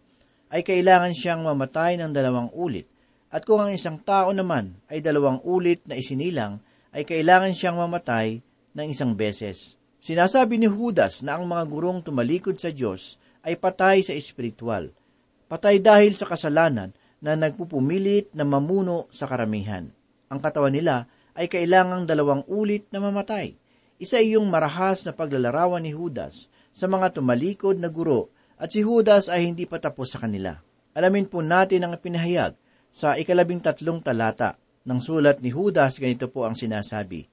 ay 0.52 0.60
kailangan 0.60 1.16
siyang 1.16 1.40
mamatay 1.48 1.96
ng 1.96 2.12
dalawang 2.12 2.52
ulit. 2.52 2.84
At 3.32 3.48
kung 3.48 3.64
ang 3.64 3.72
isang 3.72 3.96
tao 4.04 4.28
naman 4.36 4.76
ay 4.92 5.00
dalawang 5.00 5.40
ulit 5.46 5.88
na 5.88 5.96
isinilang, 5.96 6.60
ay 6.92 7.08
kailangan 7.08 7.56
siyang 7.56 7.80
mamatay 7.80 8.44
ng 8.76 8.86
isang 8.92 9.16
beses. 9.16 9.80
Sinasabi 10.02 10.60
ni 10.60 10.68
Judas 10.68 11.24
na 11.24 11.40
ang 11.40 11.48
mga 11.48 11.64
gurong 11.64 12.04
tumalikod 12.04 12.60
sa 12.60 12.68
Diyos 12.68 13.21
ay 13.42 13.58
patay 13.58 14.02
sa 14.06 14.14
espiritual. 14.14 14.90
Patay 15.50 15.82
dahil 15.82 16.16
sa 16.16 16.26
kasalanan 16.26 16.94
na 17.22 17.38
nagpupumilit 17.38 18.34
na 18.34 18.42
mamuno 18.42 19.06
sa 19.12 19.28
karamihan. 19.30 19.86
Ang 20.32 20.40
katawan 20.40 20.74
nila 20.74 21.06
ay 21.36 21.46
kailangang 21.46 22.08
dalawang 22.08 22.42
ulit 22.48 22.88
na 22.90 22.98
mamatay. 23.02 23.54
Isa 24.00 24.18
iyong 24.18 24.48
marahas 24.48 25.06
na 25.06 25.12
paglalarawan 25.14 25.84
ni 25.84 25.94
Judas 25.94 26.50
sa 26.72 26.88
mga 26.88 27.14
tumalikod 27.14 27.78
na 27.78 27.92
guro 27.92 28.32
at 28.58 28.72
si 28.72 28.82
Judas 28.82 29.30
ay 29.30 29.46
hindi 29.46 29.68
pa 29.68 29.78
tapos 29.78 30.14
sa 30.14 30.22
kanila. 30.22 30.56
Alamin 30.92 31.30
po 31.30 31.44
natin 31.44 31.86
ang 31.86 31.94
pinahayag 31.98 32.58
sa 32.92 33.16
ikalabing 33.16 33.62
tatlong 33.62 34.02
talata 34.02 34.60
ng 34.84 34.98
sulat 34.98 35.38
ni 35.40 35.54
Judas, 35.54 35.96
ganito 35.96 36.28
po 36.28 36.44
ang 36.44 36.58
sinasabi. 36.58 37.24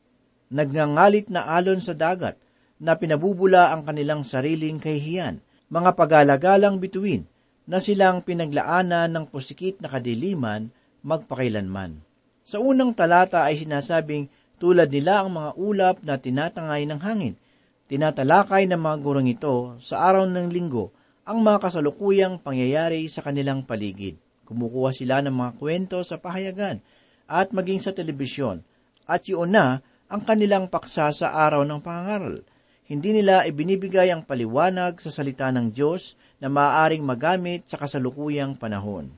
Nagngangalit 0.53 1.27
na 1.27 1.49
alon 1.49 1.81
sa 1.81 1.93
dagat, 1.97 2.37
na 2.79 2.95
pinabubula 2.95 3.75
ang 3.75 3.83
kanilang 3.83 4.23
sariling 4.23 4.79
kahihiyan, 4.79 5.43
mga 5.69 5.93
pagalagalang 5.93 6.81
bituin, 6.81 7.25
na 7.69 7.77
silang 7.77 8.25
pinaglaanan 8.25 9.13
ng 9.13 9.25
pusikit 9.29 9.77
na 9.77 9.93
kadiliman 9.93 10.73
magpakailanman. 11.05 12.01
Sa 12.41 12.57
unang 12.57 12.97
talata 12.97 13.45
ay 13.45 13.61
sinasabing 13.61 14.25
tulad 14.57 14.89
nila 14.89 15.21
ang 15.21 15.38
mga 15.38 15.51
ulap 15.53 15.95
na 16.01 16.17
tinatangay 16.17 16.89
ng 16.89 16.99
hangin. 16.99 17.38
Tinatalakay 17.85 18.65
ng 18.65 18.81
mga 18.81 18.97
gurong 19.01 19.29
ito 19.29 19.77
sa 19.77 20.09
araw 20.09 20.25
ng 20.25 20.49
linggo 20.49 20.89
ang 21.29 21.45
mga 21.45 21.69
kasalukuyang 21.69 22.41
pangyayari 22.41 23.05
sa 23.05 23.21
kanilang 23.21 23.61
paligid. 23.61 24.17
Kumukuha 24.49 24.89
sila 24.89 25.21
ng 25.21 25.33
mga 25.33 25.51
kwento 25.61 25.97
sa 26.01 26.17
pahayagan 26.17 26.81
at 27.29 27.53
maging 27.53 27.77
sa 27.77 27.93
telebisyon 27.93 28.65
at 29.05 29.29
yun 29.29 29.53
na 29.53 29.85
ang 30.09 30.25
kanilang 30.25 30.65
paksa 30.73 31.13
sa 31.13 31.38
araw 31.38 31.61
ng 31.61 31.81
pangaral. 31.85 32.41
Hindi 32.89 33.22
nila 33.22 33.46
ibinibigay 33.46 34.10
ang 34.10 34.25
paliwanag 34.25 34.98
sa 34.98 35.13
salita 35.13 35.53
ng 35.53 35.69
Diyos 35.69 36.17
na 36.41 36.50
maaaring 36.50 37.05
magamit 37.05 37.69
sa 37.69 37.77
kasalukuyang 37.77 38.58
panahon. 38.58 39.13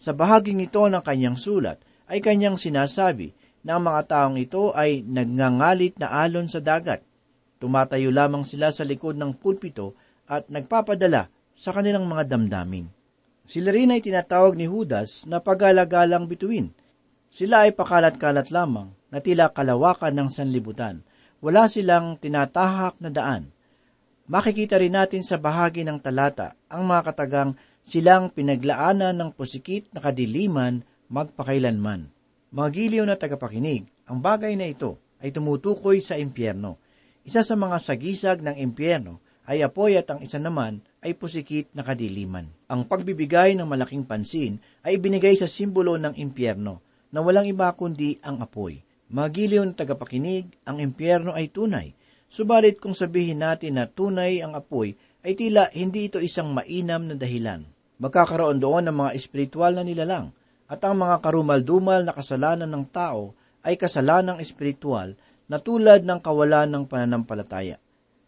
Sa 0.00 0.16
bahaging 0.16 0.64
ito 0.64 0.80
ng 0.80 1.04
kanyang 1.04 1.36
sulat 1.36 1.76
ay 2.08 2.24
kanyang 2.24 2.56
sinasabi 2.56 3.36
na 3.60 3.76
ang 3.76 3.84
mga 3.84 4.02
taong 4.08 4.40
ito 4.40 4.72
ay 4.72 5.04
nagngangalit 5.04 6.00
na 6.00 6.08
alon 6.08 6.48
sa 6.48 6.64
dagat. 6.64 7.04
Tumatayo 7.60 8.08
lamang 8.08 8.48
sila 8.48 8.72
sa 8.72 8.80
likod 8.80 9.20
ng 9.20 9.36
pulpito 9.36 9.92
at 10.24 10.48
nagpapadala 10.48 11.28
sa 11.52 11.76
kanilang 11.76 12.08
mga 12.08 12.32
damdamin. 12.32 12.88
Sila 13.46 13.76
rin 13.76 13.92
ay 13.92 14.00
tinatawag 14.00 14.58
ni 14.58 14.64
Judas 14.64 15.28
na 15.28 15.44
pagalagalang 15.44 16.24
bituin. 16.26 16.72
Sila 17.28 17.68
ay 17.68 17.76
pakalat-kalat 17.76 18.48
lamang 18.48 18.90
na 19.12 19.20
tila 19.22 19.52
kalawakan 19.54 20.16
ng 20.16 20.28
sanlibutan. 20.32 21.05
Wala 21.44 21.68
silang 21.68 22.16
tinatahak 22.16 22.96
na 23.00 23.12
daan. 23.12 23.52
Makikita 24.26 24.80
rin 24.80 24.96
natin 24.96 25.22
sa 25.22 25.38
bahagi 25.38 25.86
ng 25.86 26.02
talata 26.02 26.58
ang 26.66 26.88
mga 26.88 27.12
katagang 27.12 27.50
silang 27.86 28.34
pinaglaanan 28.34 29.14
ng 29.14 29.30
pusikit 29.36 29.86
na 29.94 30.02
kadiliman 30.02 30.82
magpakailanman. 31.06 32.10
Mga 32.50 32.68
giliw 32.74 33.04
na 33.06 33.14
tagapakinig, 33.14 33.86
ang 34.10 34.18
bagay 34.18 34.58
na 34.58 34.66
ito 34.66 34.98
ay 35.22 35.30
tumutukoy 35.30 36.02
sa 36.02 36.18
impyerno. 36.18 36.82
Isa 37.22 37.46
sa 37.46 37.54
mga 37.54 37.78
sagisag 37.78 38.42
ng 38.42 38.58
impyerno 38.58 39.22
ay 39.46 39.62
apoy 39.62 39.94
at 39.94 40.10
ang 40.10 40.18
isa 40.18 40.42
naman 40.42 40.82
ay 41.02 41.14
pusikit 41.14 41.70
na 41.70 41.86
kadiliman. 41.86 42.50
Ang 42.66 42.82
pagbibigay 42.90 43.54
ng 43.54 43.66
malaking 43.66 44.02
pansin 44.02 44.58
ay 44.82 44.98
binigay 44.98 45.38
sa 45.38 45.46
simbolo 45.46 45.94
ng 45.94 46.18
impyerno 46.18 46.82
na 47.14 47.22
walang 47.22 47.46
iba 47.46 47.70
kundi 47.78 48.18
ang 48.26 48.42
apoy. 48.42 48.82
Magiliw 49.06 49.62
na 49.62 49.74
tagapakinig, 49.74 50.50
ang 50.66 50.82
impyerno 50.82 51.30
ay 51.30 51.54
tunay. 51.54 51.94
Subalit 52.26 52.82
kung 52.82 52.90
sabihin 52.90 53.38
natin 53.38 53.78
na 53.78 53.86
tunay 53.86 54.42
ang 54.42 54.58
apoy, 54.58 54.98
ay 55.22 55.38
tila 55.38 55.70
hindi 55.70 56.10
ito 56.10 56.18
isang 56.18 56.50
mainam 56.50 57.06
na 57.06 57.14
dahilan. 57.14 57.62
Magkakaroon 58.02 58.58
doon 58.58 58.90
ng 58.90 58.96
mga 59.06 59.14
espiritual 59.14 59.78
na 59.78 59.86
nilalang, 59.86 60.34
at 60.66 60.82
ang 60.82 60.98
mga 60.98 61.22
karumal-dumal 61.22 62.02
na 62.02 62.10
kasalanan 62.10 62.66
ng 62.66 62.84
tao 62.90 63.38
ay 63.62 63.78
kasalanang 63.78 64.42
espiritual 64.42 65.14
na 65.46 65.62
tulad 65.62 66.02
ng 66.02 66.18
kawalan 66.18 66.66
ng 66.66 66.84
pananampalataya. 66.90 67.78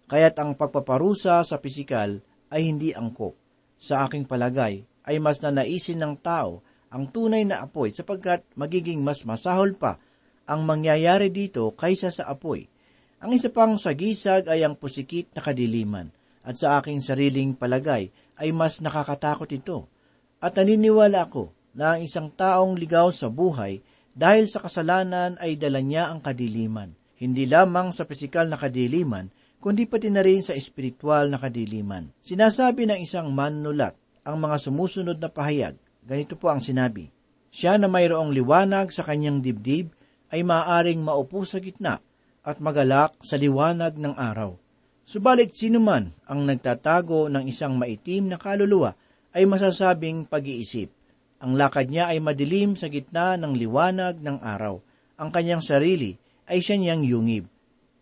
Kaya't 0.07 0.38
ang 0.38 0.55
pagpaparusa 0.55 1.43
sa 1.43 1.57
pisikal 1.59 2.23
ay 2.55 2.71
hindi 2.71 2.95
angkop. 2.95 3.35
Sa 3.79 4.07
aking 4.07 4.31
palagay, 4.31 4.87
ay 5.11 5.17
mas 5.19 5.43
nanaisin 5.43 5.99
ng 5.99 6.14
tao 6.23 6.62
ang 6.88 7.11
tunay 7.11 7.45
na 7.45 7.67
apoy 7.67 7.93
sapagkat 7.93 8.47
magiging 8.57 9.03
mas 9.05 9.27
masahol 9.27 9.77
pa 9.77 10.01
ang 10.49 10.65
mangyayari 10.65 11.29
dito 11.29 11.69
kaysa 11.77 12.09
sa 12.09 12.25
apoy. 12.33 12.65
Ang 13.21 13.37
isa 13.37 13.53
pang 13.53 13.77
sagisag 13.77 14.49
ay 14.49 14.65
ang 14.65 14.81
pusikit 14.81 15.29
na 15.37 15.45
kadiliman, 15.45 16.09
at 16.41 16.57
sa 16.57 16.81
aking 16.81 17.05
sariling 17.05 17.53
palagay 17.53 18.09
ay 18.41 18.49
mas 18.57 18.81
nakakatakot 18.81 19.51
ito. 19.53 19.85
At 20.41 20.57
naniniwala 20.57 21.29
ako 21.29 21.53
na 21.77 21.95
ang 21.95 22.01
isang 22.01 22.33
taong 22.33 22.81
ligaw 22.81 23.13
sa 23.13 23.29
buhay 23.29 23.85
dahil 24.17 24.49
sa 24.49 24.65
kasalanan 24.65 25.37
ay 25.37 25.61
dala 25.61 25.85
niya 25.85 26.09
ang 26.09 26.25
kadiliman, 26.25 26.97
hindi 27.21 27.45
lamang 27.45 27.93
sa 27.93 28.09
pisikal 28.09 28.49
na 28.49 28.57
kadiliman, 28.57 29.29
kundi 29.61 29.85
pati 29.85 30.09
na 30.09 30.25
rin 30.25 30.41
sa 30.41 30.55
espiritual 30.55 31.29
na 31.29 31.37
kadiliman. 31.37 32.09
Sinasabi 32.23 32.89
ng 32.89 32.99
isang 33.03 33.29
manunulat 33.35 33.99
ang 34.25 34.39
mga 34.41 34.57
sumusunod 34.63 35.19
na 35.19 35.29
pahayag. 35.29 35.77
Ganito 36.07 36.39
po 36.39 36.49
ang 36.49 36.63
sinabi, 36.63 37.11
Siya 37.53 37.77
na 37.77 37.91
mayroong 37.91 38.33
liwanag 38.33 38.95
sa 38.95 39.03
kanyang 39.05 39.43
dibdib 39.43 39.93
ay 40.33 40.45
maaaring 40.45 41.01
maupo 41.01 41.45
sa 41.45 41.61
gitna 41.61 42.01
at 42.45 42.61
magalak 42.61 43.17
sa 43.21 43.37
liwanag 43.37 43.97
ng 43.97 44.14
araw. 44.17 44.57
Subalit 45.09 45.57
sino 45.57 45.81
man 45.81 46.12
ang 46.29 46.45
nagtatago 46.45 47.33
ng 47.33 47.49
isang 47.49 47.81
maitim 47.81 48.29
na 48.29 48.37
kaluluwa 48.37 48.93
ay 49.33 49.49
masasabing 49.49 50.29
pag-iisip. 50.29 50.93
Ang 51.41 51.57
lakad 51.57 51.88
niya 51.88 52.12
ay 52.12 52.21
madilim 52.21 52.77
sa 52.77 52.93
gitna 52.93 53.38
ng 53.41 53.57
liwanag 53.57 54.21
ng 54.21 54.41
araw. 54.45 54.81
Ang 55.17 55.29
kanyang 55.33 55.64
sarili 55.64 56.17
ay 56.45 56.61
siya 56.61 56.77
niyang 56.77 57.05
yungib. 57.05 57.45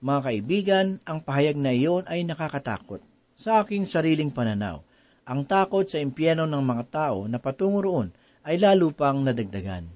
Mga 0.03 0.21
kaibigan, 0.23 0.87
ang 1.09 1.25
pahayag 1.25 1.59
na 1.59 1.73
iyon 1.73 2.05
ay 2.07 2.23
nakakatakot. 2.23 3.01
Sa 3.37 3.61
aking 3.61 3.85
sariling 3.85 4.33
pananaw, 4.33 4.81
ang 5.27 5.43
takot 5.43 5.85
sa 5.85 5.99
impyeno 5.99 6.47
ng 6.47 6.63
mga 6.63 6.85
tao 6.89 7.27
na 7.27 7.43
patungo 7.43 7.83
roon 7.83 8.09
ay 8.47 8.63
lalo 8.63 8.95
pang 8.95 9.21
nadagdagan. 9.27 9.96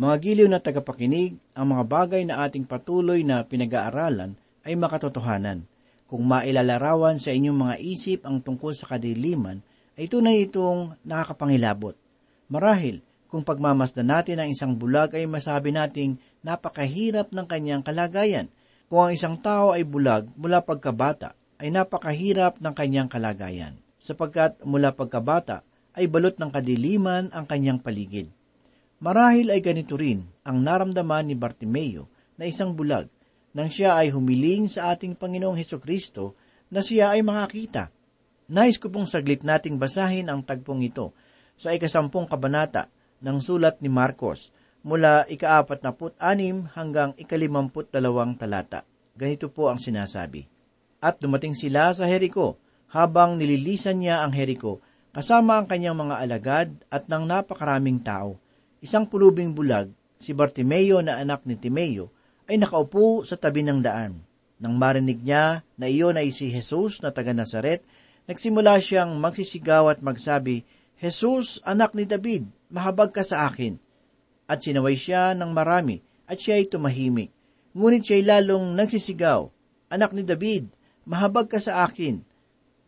Mga 0.00 0.16
giliw 0.16 0.48
na 0.48 0.64
tagapakinig, 0.64 1.36
ang 1.52 1.76
mga 1.76 1.84
bagay 1.84 2.24
na 2.24 2.40
ating 2.48 2.64
patuloy 2.64 3.20
na 3.20 3.44
pinag-aaralan 3.44 4.32
ay 4.64 4.72
makatotohanan. 4.72 5.68
Kung 6.08 6.24
mailalarawan 6.24 7.20
sa 7.20 7.36
inyong 7.36 7.68
mga 7.68 7.76
isip 7.84 8.24
ang 8.24 8.40
tungkol 8.40 8.72
sa 8.72 8.88
kadiliman, 8.96 9.60
ay 10.00 10.08
tunay 10.08 10.48
itong 10.48 10.96
nakakapangilabot. 11.04 11.92
Marahil, 12.48 13.04
kung 13.28 13.44
pagmamasdan 13.44 14.08
natin 14.08 14.40
ang 14.40 14.48
isang 14.48 14.72
bulag 14.72 15.12
ay 15.12 15.28
masabi 15.28 15.68
nating 15.68 16.16
napakahirap 16.40 17.28
ng 17.36 17.44
kanyang 17.44 17.84
kalagayan. 17.84 18.48
Kung 18.88 19.04
ang 19.04 19.12
isang 19.12 19.36
tao 19.36 19.76
ay 19.76 19.84
bulag 19.84 20.32
mula 20.32 20.64
pagkabata, 20.64 21.36
ay 21.60 21.68
napakahirap 21.68 22.56
ng 22.56 22.72
kanyang 22.72 23.12
kalagayan, 23.12 23.76
sapagkat 24.00 24.64
mula 24.64 24.96
pagkabata 24.96 25.60
ay 25.92 26.08
balot 26.08 26.40
ng 26.40 26.48
kadiliman 26.48 27.28
ang 27.36 27.44
kanyang 27.44 27.76
paligid. 27.76 28.32
Marahil 29.00 29.48
ay 29.48 29.64
ganito 29.64 29.96
rin 29.96 30.28
ang 30.44 30.60
naramdaman 30.60 31.24
ni 31.24 31.32
Bartimeo 31.32 32.04
na 32.36 32.44
isang 32.44 32.76
bulag 32.76 33.08
nang 33.56 33.72
siya 33.72 33.96
ay 33.96 34.12
humiling 34.12 34.68
sa 34.68 34.92
ating 34.92 35.16
Panginoong 35.16 35.56
Heso 35.56 35.80
Kristo 35.80 36.36
na 36.68 36.84
siya 36.84 37.16
ay 37.16 37.24
makakita. 37.24 37.88
Nais 38.52 38.76
ko 38.76 38.92
pong 38.92 39.08
saglit 39.08 39.40
nating 39.40 39.80
basahin 39.80 40.28
ang 40.28 40.44
tagpong 40.44 40.84
ito 40.84 41.16
sa 41.56 41.72
ikasampung 41.72 42.28
kabanata 42.28 42.92
ng 43.24 43.40
sulat 43.40 43.80
ni 43.80 43.88
Marcos 43.88 44.52
mula 44.84 45.24
ikaapat 45.32 45.80
na 45.80 45.96
anim 46.20 46.68
hanggang 46.76 47.16
ikalimamput 47.16 47.88
dalawang 47.88 48.36
talata. 48.36 48.84
Ganito 49.16 49.48
po 49.48 49.72
ang 49.72 49.80
sinasabi. 49.80 50.44
At 51.00 51.16
dumating 51.16 51.56
sila 51.56 51.88
sa 51.96 52.04
Jericho, 52.04 52.60
habang 52.92 53.40
nililisan 53.40 53.96
niya 53.96 54.20
ang 54.20 54.36
Jericho, 54.36 54.84
kasama 55.16 55.56
ang 55.56 55.64
kanyang 55.64 55.96
mga 55.96 56.16
alagad 56.20 56.68
at 56.92 57.08
ng 57.08 57.24
napakaraming 57.24 58.04
tao. 58.04 58.36
Isang 58.80 59.04
pulubing 59.04 59.52
bulag, 59.52 59.92
si 60.16 60.32
Bartimeo 60.32 61.04
na 61.04 61.20
anak 61.20 61.44
ni 61.44 61.52
Timeo, 61.52 62.08
ay 62.48 62.56
nakaupo 62.56 63.28
sa 63.28 63.36
tabi 63.36 63.60
ng 63.60 63.84
daan. 63.84 64.24
Nang 64.56 64.80
marinig 64.80 65.20
niya 65.20 65.60
na 65.76 65.84
iyon 65.84 66.16
ay 66.16 66.32
si 66.32 66.48
Jesus 66.48 67.04
na 67.04 67.12
taga 67.12 67.36
Nazaret, 67.36 67.84
nagsimula 68.24 68.80
siyang 68.80 69.20
magsisigaw 69.20 69.92
at 69.92 70.00
magsabi, 70.00 70.64
Jesus, 70.96 71.60
anak 71.60 71.92
ni 71.92 72.08
David, 72.08 72.48
mahabag 72.72 73.12
ka 73.12 73.20
sa 73.20 73.52
akin. 73.52 73.76
At 74.48 74.64
sinaway 74.64 74.96
siya 74.96 75.36
ng 75.36 75.52
marami, 75.52 76.00
at 76.24 76.40
siya 76.40 76.56
ay 76.56 76.64
tumahimik. 76.64 77.28
Ngunit 77.76 78.08
siya'y 78.08 78.24
lalong 78.24 78.80
nagsisigaw, 78.80 79.52
Anak 79.92 80.16
ni 80.16 80.24
David, 80.24 80.72
mahabag 81.04 81.52
ka 81.52 81.60
sa 81.60 81.84
akin. 81.84 82.24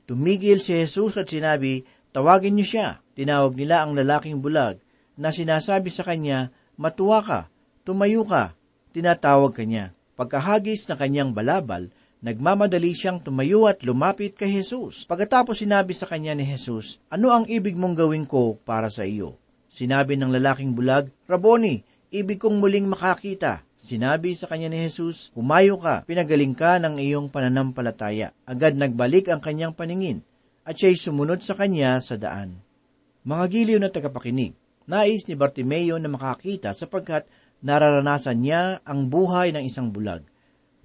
Tumigil 0.09 0.63
si 0.65 0.73
Jesus 0.73 1.21
at 1.21 1.29
sinabi, 1.29 1.85
Tawagin 2.17 2.57
niyo 2.57 2.65
siya. 2.65 2.89
Tinawag 3.13 3.59
nila 3.59 3.85
ang 3.85 3.93
lalaking 3.93 4.41
bulag 4.41 4.81
na 5.17 5.35
sinasabi 5.35 5.93
sa 5.93 6.05
kanya, 6.07 6.53
Matuwa 6.81 7.21
ka, 7.21 7.41
tumayo 7.85 8.25
ka. 8.25 8.57
Tinatawag 8.93 9.57
kanya. 9.57 9.93
Pagkahagis 10.17 10.89
na 10.89 10.97
kanyang 10.97 11.33
balabal, 11.33 11.89
nagmamadali 12.21 12.93
siyang 12.93 13.19
tumayo 13.21 13.65
at 13.67 13.81
lumapit 13.83 14.37
kay 14.37 14.49
Jesus. 14.49 15.09
Pagkatapos 15.09 15.65
sinabi 15.65 15.97
sa 15.97 16.07
kanya 16.07 16.37
ni 16.37 16.45
Jesus, 16.45 17.01
Ano 17.09 17.33
ang 17.33 17.49
ibig 17.49 17.75
mong 17.75 17.97
gawin 17.97 18.29
ko 18.29 18.61
para 18.63 18.93
sa 18.93 19.03
iyo? 19.03 19.41
Sinabi 19.73 20.21
ng 20.21 20.29
lalaking 20.29 20.77
bulag, 20.77 21.09
Raboni, 21.25 21.81
ibig 22.13 22.37
kong 22.37 22.61
muling 22.61 22.87
makakita. 22.87 23.65
Sinabi 23.75 24.37
sa 24.37 24.47
kanya 24.47 24.71
ni 24.71 24.85
Jesus, 24.85 25.35
Humayo 25.35 25.81
ka, 25.81 26.07
pinagaling 26.07 26.55
ka 26.55 26.79
ng 26.79 27.01
iyong 27.01 27.33
pananampalataya. 27.33 28.31
Agad 28.47 28.79
nagbalik 28.79 29.33
ang 29.33 29.41
kanyang 29.43 29.75
paningin, 29.75 30.23
at 30.63 30.79
siya'y 30.79 30.95
sumunod 30.95 31.43
sa 31.43 31.59
kanya 31.59 31.99
sa 31.99 32.15
daan. 32.15 32.63
Mga 33.27 33.45
giliw 33.51 33.79
na 33.83 33.91
tagapakinig, 33.91 34.55
nais 34.89 35.27
ni 35.27 35.35
Bartimeo 35.37 35.99
na 35.99 36.11
makakita 36.11 36.75
sapagkat 36.75 37.27
nararanasan 37.63 38.39
niya 38.43 38.83
ang 38.83 39.07
buhay 39.07 39.55
ng 39.55 39.63
isang 39.65 39.95
bulag. 39.95 40.27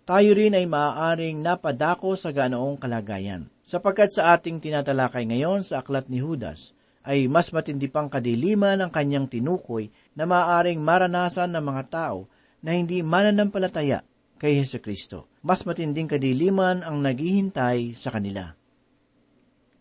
Tayo 0.08 0.32
rin 0.38 0.56
ay 0.56 0.64
maaaring 0.64 1.44
napadako 1.44 2.16
sa 2.16 2.32
ganoong 2.32 2.80
kalagayan, 2.80 3.52
sapagkat 3.68 4.16
sa 4.16 4.32
ating 4.38 4.64
tinatalakay 4.64 5.28
ngayon 5.28 5.68
sa 5.68 5.84
aklat 5.84 6.08
ni 6.08 6.24
Judas, 6.24 6.72
ay 7.04 7.28
mas 7.28 7.52
matindi 7.52 7.92
pang 7.92 8.08
kadiliman 8.08 8.80
ang 8.80 8.92
kanyang 8.92 9.28
tinukoy 9.28 9.92
na 10.16 10.24
maaaring 10.24 10.80
maranasan 10.80 11.52
ng 11.52 11.64
mga 11.64 11.84
tao 11.92 12.32
na 12.64 12.76
hindi 12.76 13.04
mananampalataya 13.04 14.04
kay 14.40 14.60
Heso 14.60 14.80
Kristo. 14.80 15.28
Mas 15.44 15.64
matinding 15.68 16.08
kadiliman 16.08 16.84
ang 16.84 17.04
naghihintay 17.04 17.92
sa 17.96 18.12
kanila. 18.12 18.56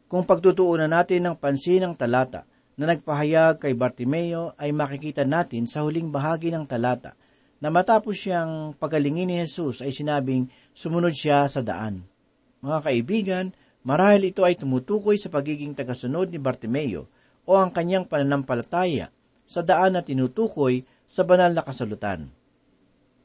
Kung 0.07 0.23
pagtutuunan 0.23 0.91
natin 0.91 1.27
ng 1.27 1.37
pansin 1.39 1.83
ang 1.83 1.95
talata 1.99 2.47
na 2.77 2.93
nagpahayag 2.93 3.57
kay 3.65 3.73
Bartimeo 3.73 4.53
ay 4.61 4.71
makikita 4.71 5.25
natin 5.25 5.65
sa 5.65 5.83
huling 5.83 6.13
bahagi 6.13 6.53
ng 6.53 6.69
talata 6.69 7.17
na 7.57 7.73
matapos 7.73 8.21
siyang 8.21 8.77
pagalingin 8.77 9.33
ni 9.33 9.37
Jesus 9.41 9.81
ay 9.81 9.91
sinabing 9.93 10.53
sumunod 10.77 11.17
siya 11.17 11.49
sa 11.49 11.65
daan. 11.65 12.05
Mga 12.61 12.79
kaibigan, 12.85 13.47
marahil 13.81 14.29
ito 14.29 14.45
ay 14.45 14.61
tumutukoy 14.61 15.17
sa 15.17 15.33
pagiging 15.33 15.73
tagasunod 15.73 16.29
ni 16.29 16.37
Bartimeo 16.37 17.09
o 17.49 17.57
ang 17.57 17.73
kanyang 17.73 18.05
pananampalataya 18.05 19.09
sa 19.49 19.65
daan 19.65 19.97
na 19.97 20.05
tinutukoy 20.05 20.85
sa 21.09 21.25
banal 21.25 21.57
na 21.57 21.65
kasulutan. 21.65 22.29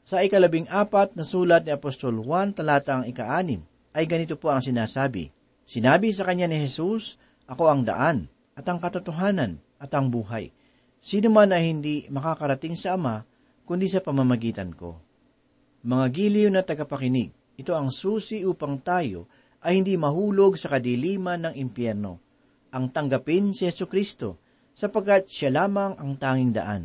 Sa 0.02 0.24
ikalabing 0.24 0.66
apat 0.66 1.14
na 1.14 1.22
sulat 1.22 1.68
ni 1.68 1.70
Apostol 1.76 2.24
Juan 2.24 2.56
talatang 2.56 3.04
ikaanim 3.04 3.62
ay 3.92 4.08
ganito 4.08 4.40
po 4.40 4.48
ang 4.48 4.64
sinasabi, 4.64 5.30
Sinabi 5.62 6.10
sa 6.10 6.26
kanya 6.26 6.50
ni 6.50 6.58
Jesus, 6.64 7.20
Ako 7.46 7.70
ang 7.70 7.82
daan, 7.86 8.26
at 8.52 8.64
ang 8.68 8.78
katotohanan, 8.78 9.60
at 9.82 9.90
ang 9.96 10.12
buhay. 10.12 10.52
Sino 11.02 11.32
man 11.34 11.50
na 11.50 11.58
hindi 11.58 12.06
makakarating 12.06 12.78
sa 12.78 12.94
Ama, 12.94 13.26
kundi 13.66 13.90
sa 13.90 13.98
pamamagitan 13.98 14.70
ko. 14.76 15.00
Mga 15.82 16.06
giliw 16.14 16.48
na 16.52 16.62
tagapakinig, 16.62 17.34
ito 17.58 17.74
ang 17.74 17.90
susi 17.90 18.46
upang 18.46 18.78
tayo 18.78 19.26
ay 19.62 19.82
hindi 19.82 19.98
mahulog 19.98 20.54
sa 20.54 20.70
kadiliman 20.70 21.50
ng 21.50 21.54
impyerno. 21.58 22.22
Ang 22.70 22.94
tanggapin 22.94 23.50
si 23.54 23.66
Yesu 23.66 23.90
Kristo, 23.90 24.38
sapagkat 24.72 25.28
siya 25.28 25.52
lamang 25.52 25.98
ang 25.98 26.16
tanging 26.16 26.52
daan. 26.54 26.84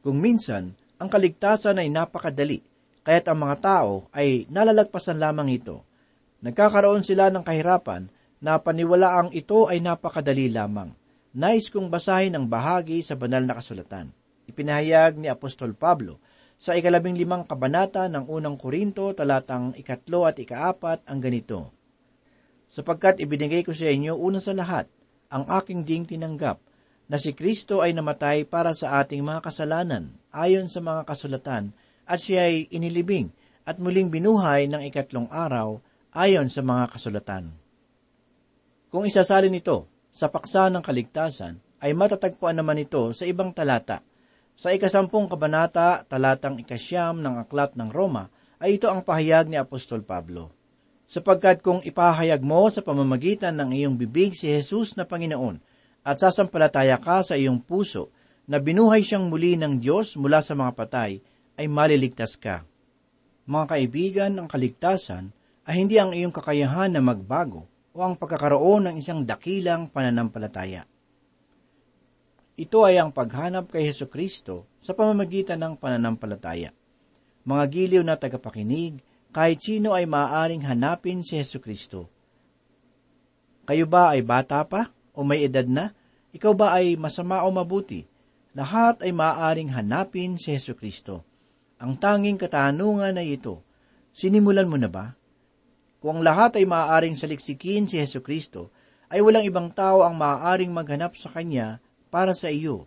Kung 0.00 0.18
minsan, 0.18 0.72
ang 0.98 1.06
kaligtasan 1.10 1.78
ay 1.78 1.92
napakadali, 1.92 2.62
kaya't 3.06 3.26
ang 3.30 3.38
mga 3.38 3.56
tao 3.62 3.92
ay 4.10 4.48
nalalagpasan 4.50 5.18
lamang 5.20 5.54
ito. 5.54 5.84
Nagkakaroon 6.42 7.02
sila 7.02 7.30
ng 7.30 7.42
kahirapan 7.42 8.10
na 8.38 8.58
paniwalaang 8.58 9.34
ito 9.34 9.66
ay 9.66 9.82
napakadali 9.82 10.50
lamang. 10.50 10.94
Nais 11.36 11.68
kong 11.68 11.92
basahin 11.92 12.32
ang 12.32 12.48
bahagi 12.48 13.04
sa 13.04 13.12
banal 13.12 13.44
na 13.44 13.52
kasulatan. 13.52 14.08
Ipinahayag 14.48 15.20
ni 15.20 15.28
Apostol 15.28 15.76
Pablo 15.76 16.16
sa 16.56 16.72
ikalabing 16.72 17.20
limang 17.20 17.44
kabanata 17.44 18.08
ng 18.08 18.24
unang 18.32 18.56
Korinto 18.56 19.12
talatang 19.12 19.76
ikatlo 19.76 20.24
at 20.24 20.40
ikaapat 20.40 21.04
ang 21.04 21.20
ganito. 21.20 21.68
Sapagkat 22.72 23.20
ibinigay 23.20 23.60
ko 23.60 23.76
sa 23.76 23.92
inyo 23.92 24.16
una 24.16 24.40
sa 24.40 24.56
lahat 24.56 24.88
ang 25.28 25.44
aking 25.52 25.84
ding 25.84 26.08
tinanggap 26.08 26.64
na 27.08 27.16
si 27.20 27.36
Kristo 27.36 27.84
ay 27.84 27.92
namatay 27.92 28.48
para 28.48 28.72
sa 28.72 29.00
ating 29.04 29.20
mga 29.20 29.44
kasalanan 29.44 30.16
ayon 30.32 30.72
sa 30.72 30.80
mga 30.80 31.04
kasulatan 31.04 31.76
at 32.08 32.18
siya 32.24 32.48
ay 32.48 32.72
inilibing 32.72 33.28
at 33.68 33.76
muling 33.76 34.08
binuhay 34.08 34.64
ng 34.64 34.80
ikatlong 34.88 35.28
araw 35.28 35.76
ayon 36.16 36.48
sa 36.48 36.64
mga 36.64 36.88
kasulatan. 36.88 37.52
Kung 38.88 39.04
isasalin 39.04 39.60
ito 39.60 39.97
sa 40.18 40.26
paksa 40.26 40.66
ng 40.66 40.82
kaligtasan, 40.82 41.62
ay 41.78 41.94
matatagpuan 41.94 42.58
naman 42.58 42.82
ito 42.82 43.14
sa 43.14 43.22
ibang 43.22 43.54
talata. 43.54 44.02
Sa 44.58 44.74
ikasampung 44.74 45.30
kabanata, 45.30 46.02
talatang 46.10 46.58
ikasyam 46.58 47.22
ng 47.22 47.46
Aklat 47.46 47.78
ng 47.78 47.86
Roma, 47.94 48.26
ay 48.58 48.82
ito 48.82 48.90
ang 48.90 49.06
pahayag 49.06 49.46
ni 49.46 49.54
Apostol 49.54 50.02
Pablo. 50.02 50.50
Sapagkat 51.06 51.62
kung 51.62 51.78
ipahayag 51.86 52.42
mo 52.42 52.66
sa 52.66 52.82
pamamagitan 52.82 53.54
ng 53.62 53.70
iyong 53.78 53.94
bibig 53.94 54.34
si 54.34 54.50
Jesus 54.50 54.98
na 54.98 55.06
Panginoon, 55.06 55.62
at 56.02 56.18
sasampalataya 56.18 56.98
ka 56.98 57.22
sa 57.22 57.38
iyong 57.38 57.62
puso 57.62 58.10
na 58.50 58.58
binuhay 58.58 59.06
siyang 59.06 59.30
muli 59.30 59.54
ng 59.54 59.78
Diyos 59.78 60.18
mula 60.18 60.42
sa 60.42 60.58
mga 60.58 60.74
patay, 60.74 61.22
ay 61.54 61.70
maliligtas 61.70 62.34
ka. 62.34 62.66
Mga 63.46 63.66
kaibigan, 63.70 64.32
ang 64.34 64.50
kaligtasan 64.50 65.30
ay 65.62 65.78
hindi 65.78 65.94
ang 66.02 66.10
iyong 66.10 66.34
kakayahan 66.34 66.90
na 66.90 66.98
magbago 66.98 67.70
o 67.98 68.06
ang 68.06 68.14
pagkakaroon 68.14 68.86
ng 68.86 68.94
isang 69.02 69.26
dakilang 69.26 69.90
pananampalataya. 69.90 70.86
Ito 72.54 72.86
ay 72.86 73.02
ang 73.02 73.10
paghanap 73.10 73.74
kay 73.74 73.90
Heso 73.90 74.06
Kristo 74.06 74.70
sa 74.78 74.94
pamamagitan 74.94 75.58
ng 75.58 75.74
pananampalataya. 75.74 76.70
Mga 77.42 77.64
giliw 77.66 78.02
na 78.06 78.14
tagapakinig, 78.14 79.02
kahit 79.34 79.58
sino 79.58 79.98
ay 79.98 80.06
maaaring 80.06 80.62
hanapin 80.62 81.26
si 81.26 81.42
Heso 81.42 81.58
Kristo. 81.58 82.06
Kayo 83.66 83.90
ba 83.90 84.14
ay 84.14 84.22
bata 84.22 84.62
pa 84.62 84.94
o 85.10 85.26
may 85.26 85.42
edad 85.42 85.66
na? 85.66 85.90
Ikaw 86.30 86.52
ba 86.54 86.78
ay 86.78 86.94
masama 86.94 87.42
o 87.42 87.50
mabuti? 87.50 88.06
Lahat 88.54 89.02
ay 89.02 89.10
maaaring 89.10 89.74
hanapin 89.74 90.38
si 90.38 90.54
Heso 90.54 90.78
Kristo. 90.78 91.26
Ang 91.82 91.98
tanging 91.98 92.38
katanungan 92.38 93.18
ay 93.18 93.42
ito, 93.42 93.58
sinimulan 94.14 94.70
mo 94.70 94.78
na 94.78 94.86
ba? 94.86 95.17
Kung 95.98 96.22
ang 96.22 96.22
lahat 96.22 96.54
ay 96.62 96.66
maaaring 96.66 97.18
saliksikin 97.18 97.90
si 97.90 97.98
Heso 97.98 98.22
Kristo, 98.22 98.70
ay 99.10 99.18
walang 99.18 99.42
ibang 99.42 99.68
tao 99.74 100.06
ang 100.06 100.14
maaaring 100.14 100.70
maghanap 100.70 101.18
sa 101.18 101.26
Kanya 101.32 101.82
para 102.12 102.30
sa 102.36 102.46
iyo. 102.52 102.86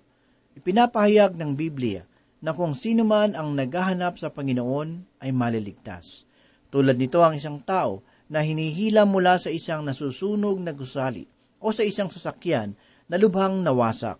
Ipinapahayag 0.55 1.35
ng 1.35 1.51
Biblia 1.57 2.07
na 2.39 2.55
kung 2.55 2.71
sino 2.71 3.03
man 3.03 3.35
ang 3.35 3.51
naghahanap 3.51 4.15
sa 4.15 4.31
Panginoon 4.31 5.19
ay 5.19 5.29
maliligtas. 5.35 6.23
Tulad 6.71 6.95
nito 6.95 7.19
ang 7.19 7.35
isang 7.35 7.59
tao 7.59 7.99
na 8.31 8.39
hinihila 8.39 9.03
mula 9.03 9.35
sa 9.35 9.51
isang 9.51 9.83
nasusunog 9.83 10.63
na 10.63 10.71
gusali 10.71 11.27
o 11.59 11.69
sa 11.75 11.83
isang 11.83 12.07
sasakyan 12.07 12.79
na 13.11 13.19
lubhang 13.19 13.59
nawasak. 13.59 14.17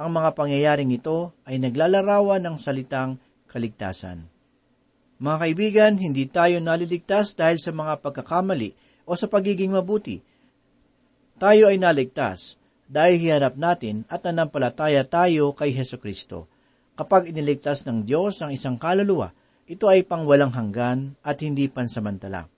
Ang 0.00 0.16
mga 0.16 0.32
pangyayaring 0.32 0.96
ito 0.96 1.36
ay 1.44 1.60
naglalarawan 1.60 2.40
ng 2.40 2.56
salitang 2.56 3.20
kaligtasan. 3.52 4.39
Mga 5.20 5.36
kaibigan, 5.36 5.92
hindi 6.00 6.24
tayo 6.32 6.56
naliligtas 6.64 7.36
dahil 7.36 7.60
sa 7.60 7.76
mga 7.76 8.00
pagkakamali 8.00 8.72
o 9.04 9.12
sa 9.12 9.28
pagiging 9.28 9.68
mabuti. 9.68 10.24
Tayo 11.36 11.68
ay 11.68 11.76
naligtas 11.76 12.56
dahil 12.88 13.20
hihanap 13.20 13.60
natin 13.60 14.08
at 14.08 14.24
nanampalataya 14.24 15.04
tayo 15.04 15.52
kay 15.52 15.76
Heso 15.76 16.00
Kristo. 16.00 16.48
Kapag 16.96 17.28
iniligtas 17.28 17.84
ng 17.84 18.08
Diyos 18.08 18.40
ang 18.40 18.48
isang 18.48 18.80
kaluluwa, 18.80 19.36
ito 19.68 19.92
ay 19.92 20.08
pangwalang 20.08 20.56
hanggan 20.56 21.12
at 21.20 21.44
hindi 21.44 21.68
pansamantala. 21.68 22.48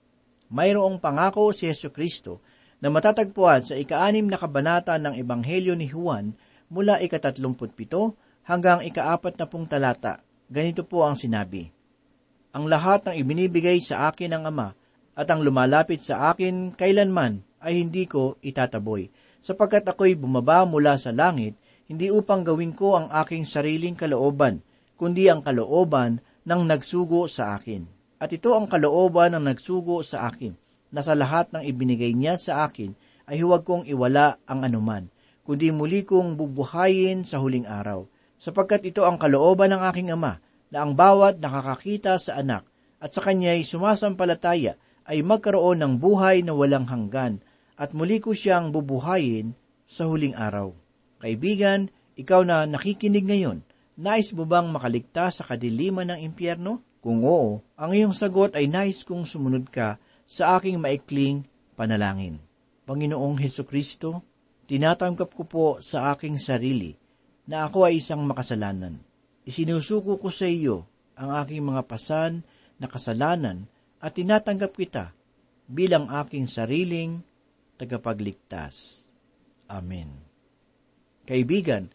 Mayroong 0.47 1.03
pangako 1.03 1.51
si 1.51 1.67
Heso 1.67 1.91
Kristo 1.91 2.39
na 2.79 2.87
matatagpuan 2.87 3.67
sa 3.67 3.75
ikaanim 3.75 4.31
na 4.31 4.39
kabanata 4.39 4.95
ng 5.03 5.19
Ebanghelyo 5.19 5.75
ni 5.75 5.91
Juan 5.91 6.31
mula 6.71 7.03
ikatatlumputpito 7.03 8.15
hanggang 8.47 8.79
ikaapat 8.87 9.35
na 9.35 9.51
pung 9.51 9.67
talata. 9.67 10.23
Ganito 10.47 10.87
po 10.87 11.03
ang 11.03 11.19
sinabi, 11.19 11.82
ang 12.53 12.69
lahat 12.69 13.09
ng 13.09 13.17
ibinibigay 13.17 13.81
sa 13.81 14.13
akin 14.13 14.37
ng 14.37 14.43
Ama 14.45 14.77
at 15.17 15.25
ang 15.29 15.41
lumalapit 15.41 16.05
sa 16.05 16.29
akin 16.33 16.77
kailanman 16.77 17.41
ay 17.63 17.81
hindi 17.81 18.05
ko 18.05 18.37
itataboy, 18.45 19.09
sapagkat 19.41 19.87
ako'y 19.89 20.13
bumaba 20.13 20.67
mula 20.67 20.99
sa 20.99 21.09
langit, 21.09 21.57
hindi 21.89 22.13
upang 22.13 22.45
gawin 22.45 22.75
ko 22.75 22.99
ang 22.99 23.07
aking 23.09 23.47
sariling 23.47 23.97
kalooban, 23.97 24.61
kundi 24.99 25.31
ang 25.31 25.41
kalooban 25.41 26.19
ng 26.43 26.61
nagsugo 26.67 27.25
sa 27.31 27.55
akin. 27.55 27.87
At 28.19 28.31
ito 28.31 28.55
ang 28.55 28.67
kalooban 28.67 29.35
ng 29.35 29.43
nagsugo 29.49 30.03
sa 30.03 30.27
akin, 30.27 30.53
na 30.93 31.01
sa 31.01 31.17
lahat 31.17 31.49
ng 31.55 31.63
ibinigay 31.65 32.13
niya 32.13 32.37
sa 32.37 32.69
akin 32.69 32.93
ay 33.25 33.41
huwag 33.41 33.65
kong 33.65 33.87
iwala 33.87 34.37
ang 34.45 34.67
anuman, 34.67 35.07
kundi 35.47 35.71
muli 35.71 36.03
kong 36.03 36.35
bubuhayin 36.35 37.23
sa 37.23 37.39
huling 37.39 37.65
araw, 37.65 38.05
sapagkat 38.37 38.83
ito 38.83 39.07
ang 39.07 39.15
kalooban 39.15 39.71
ng 39.71 39.81
aking 39.87 40.11
ama, 40.11 40.42
na 40.73 40.81
ang 40.81 40.97
bawat 40.97 41.37
nakakakita 41.37 42.17
sa 42.17 42.41
anak 42.41 42.65
at 42.97 43.13
sa 43.13 43.21
kanya'y 43.21 43.61
sumasampalataya 43.61 44.73
ay 45.05 45.21
magkaroon 45.21 45.77
ng 45.85 45.93
buhay 46.01 46.41
na 46.41 46.57
walang 46.57 46.89
hanggan 46.89 47.45
at 47.77 47.93
muli 47.93 48.17
ko 48.17 48.33
siyang 48.33 48.73
bubuhayin 48.73 49.53
sa 49.85 50.09
huling 50.09 50.33
araw. 50.33 50.73
Kaibigan, 51.21 51.93
ikaw 52.17 52.41
na 52.41 52.65
nakikinig 52.65 53.21
ngayon, 53.21 53.61
nais 54.01 54.33
mo 54.33 54.49
bang 54.49 54.65
makaligtas 54.73 55.37
sa 55.37 55.43
kadiliman 55.45 56.09
ng 56.09 56.19
impyerno? 56.25 56.81
Kung 57.03 57.21
oo, 57.21 57.61
ang 57.75 57.91
iyong 57.91 58.15
sagot 58.15 58.57
ay 58.57 58.65
nais 58.65 59.05
kong 59.05 59.27
sumunod 59.27 59.69
ka 59.69 60.01
sa 60.23 60.57
aking 60.57 60.79
maikling 60.79 61.43
panalangin. 61.77 62.39
Panginoong 62.87 63.37
Heso 63.43 63.67
Kristo, 63.67 64.23
tinatanggap 64.71 65.29
ko 65.35 65.43
po 65.43 65.65
sa 65.83 66.15
aking 66.15 66.39
sarili 66.39 66.95
na 67.43 67.67
ako 67.67 67.91
ay 67.91 67.99
isang 67.99 68.23
makasalanan 68.23 69.02
Isinusuko 69.43 70.15
ko 70.19 70.31
sa 70.31 70.47
iyo 70.47 70.87
ang 71.19 71.35
aking 71.43 71.63
mga 71.63 71.83
pasan 71.83 72.47
na 72.79 72.87
kasalanan 72.87 73.67
at 73.99 74.15
tinatanggap 74.15 74.71
kita 74.71 75.11
bilang 75.67 76.07
aking 76.07 76.47
sariling 76.47 77.19
tagapagligtas. 77.75 79.07
Amen. 79.67 80.23
Kaibigan, 81.23 81.91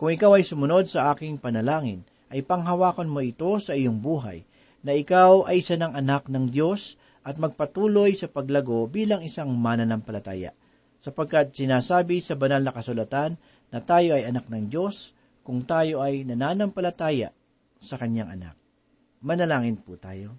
kung 0.00 0.12
ikaw 0.12 0.40
ay 0.40 0.44
sumunod 0.44 0.88
sa 0.88 1.12
aking 1.12 1.36
panalangin, 1.36 2.04
ay 2.32 2.40
panghawakan 2.40 3.10
mo 3.10 3.20
ito 3.20 3.60
sa 3.60 3.76
iyong 3.76 4.00
buhay, 4.00 4.46
na 4.80 4.96
ikaw 4.96 5.44
ay 5.44 5.60
isa 5.60 5.76
ng 5.76 5.92
anak 5.92 6.32
ng 6.32 6.48
Diyos 6.48 6.96
at 7.20 7.36
magpatuloy 7.36 8.16
sa 8.16 8.32
paglago 8.32 8.88
bilang 8.88 9.20
isang 9.20 9.52
mananampalataya, 9.52 10.56
sapagkat 10.96 11.52
sinasabi 11.52 12.24
sa 12.24 12.32
banal 12.40 12.64
na 12.64 12.72
kasulatan 12.72 13.36
na 13.68 13.78
tayo 13.84 14.16
ay 14.16 14.24
anak 14.24 14.48
ng 14.48 14.72
Diyos 14.72 15.12
kung 15.50 15.66
tayo 15.66 15.98
ay 15.98 16.22
nananampalataya 16.22 17.34
sa 17.82 17.98
kanyang 17.98 18.38
anak. 18.38 18.54
Manalangin 19.18 19.82
po 19.82 19.98
tayo. 19.98 20.38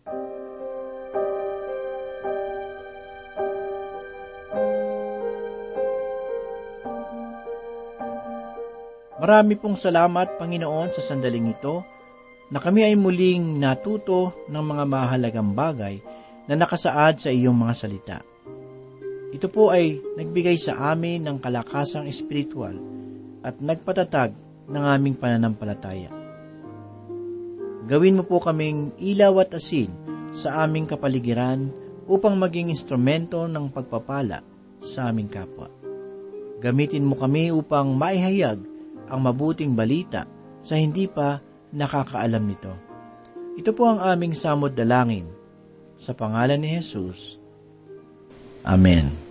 Marami 9.20 9.60
pong 9.60 9.76
salamat, 9.76 10.40
Panginoon, 10.40 10.96
sa 10.96 11.04
sandaling 11.04 11.60
ito 11.60 11.84
na 12.48 12.64
kami 12.64 12.88
ay 12.88 12.96
muling 12.96 13.60
natuto 13.60 14.48
ng 14.48 14.64
mga 14.64 14.84
mahalagang 14.88 15.52
bagay 15.52 16.00
na 16.48 16.56
nakasaad 16.56 17.20
sa 17.20 17.28
iyong 17.28 17.60
mga 17.60 17.74
salita. 17.76 18.18
Ito 19.36 19.52
po 19.52 19.76
ay 19.76 20.00
nagbigay 20.16 20.56
sa 20.56 20.96
amin 20.96 21.28
ng 21.28 21.44
kalakasang 21.44 22.08
espiritual 22.08 22.80
at 23.44 23.60
nagpatatag 23.60 24.51
ng 24.72 24.84
aming 24.88 25.20
pananampalataya. 25.20 26.10
Gawin 27.86 28.18
mo 28.18 28.24
po 28.24 28.40
kaming 28.40 28.96
ilaw 28.96 29.44
at 29.44 29.52
asin 29.52 29.92
sa 30.32 30.64
aming 30.64 30.88
kapaligiran 30.88 31.68
upang 32.08 32.40
maging 32.40 32.72
instrumento 32.72 33.46
ng 33.52 33.68
pagpapala 33.68 34.40
sa 34.80 35.12
aming 35.12 35.28
kapwa. 35.28 35.68
Gamitin 36.62 37.04
mo 37.04 37.20
kami 37.20 37.52
upang 37.52 37.92
maihayag 37.94 38.60
ang 39.12 39.20
mabuting 39.20 39.76
balita 39.76 40.24
sa 40.62 40.78
hindi 40.78 41.10
pa 41.10 41.42
nakakaalam 41.74 42.44
nito. 42.46 42.74
Ito 43.60 43.76
po 43.76 43.92
ang 43.92 44.00
aming 44.00 44.32
samod 44.38 44.72
dalangin. 44.72 45.28
Sa 46.02 46.18
pangalan 46.18 46.58
ni 46.58 46.82
Jesus. 46.82 47.38
Amen. 48.66 49.31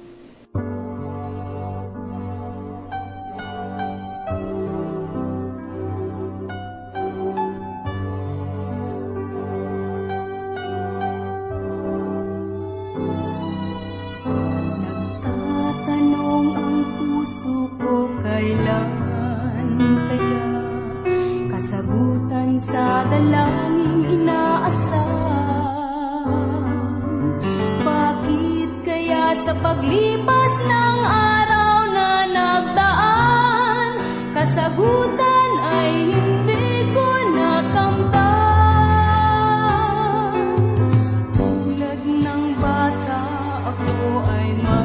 my 44.30 44.52
mind. 44.52 44.79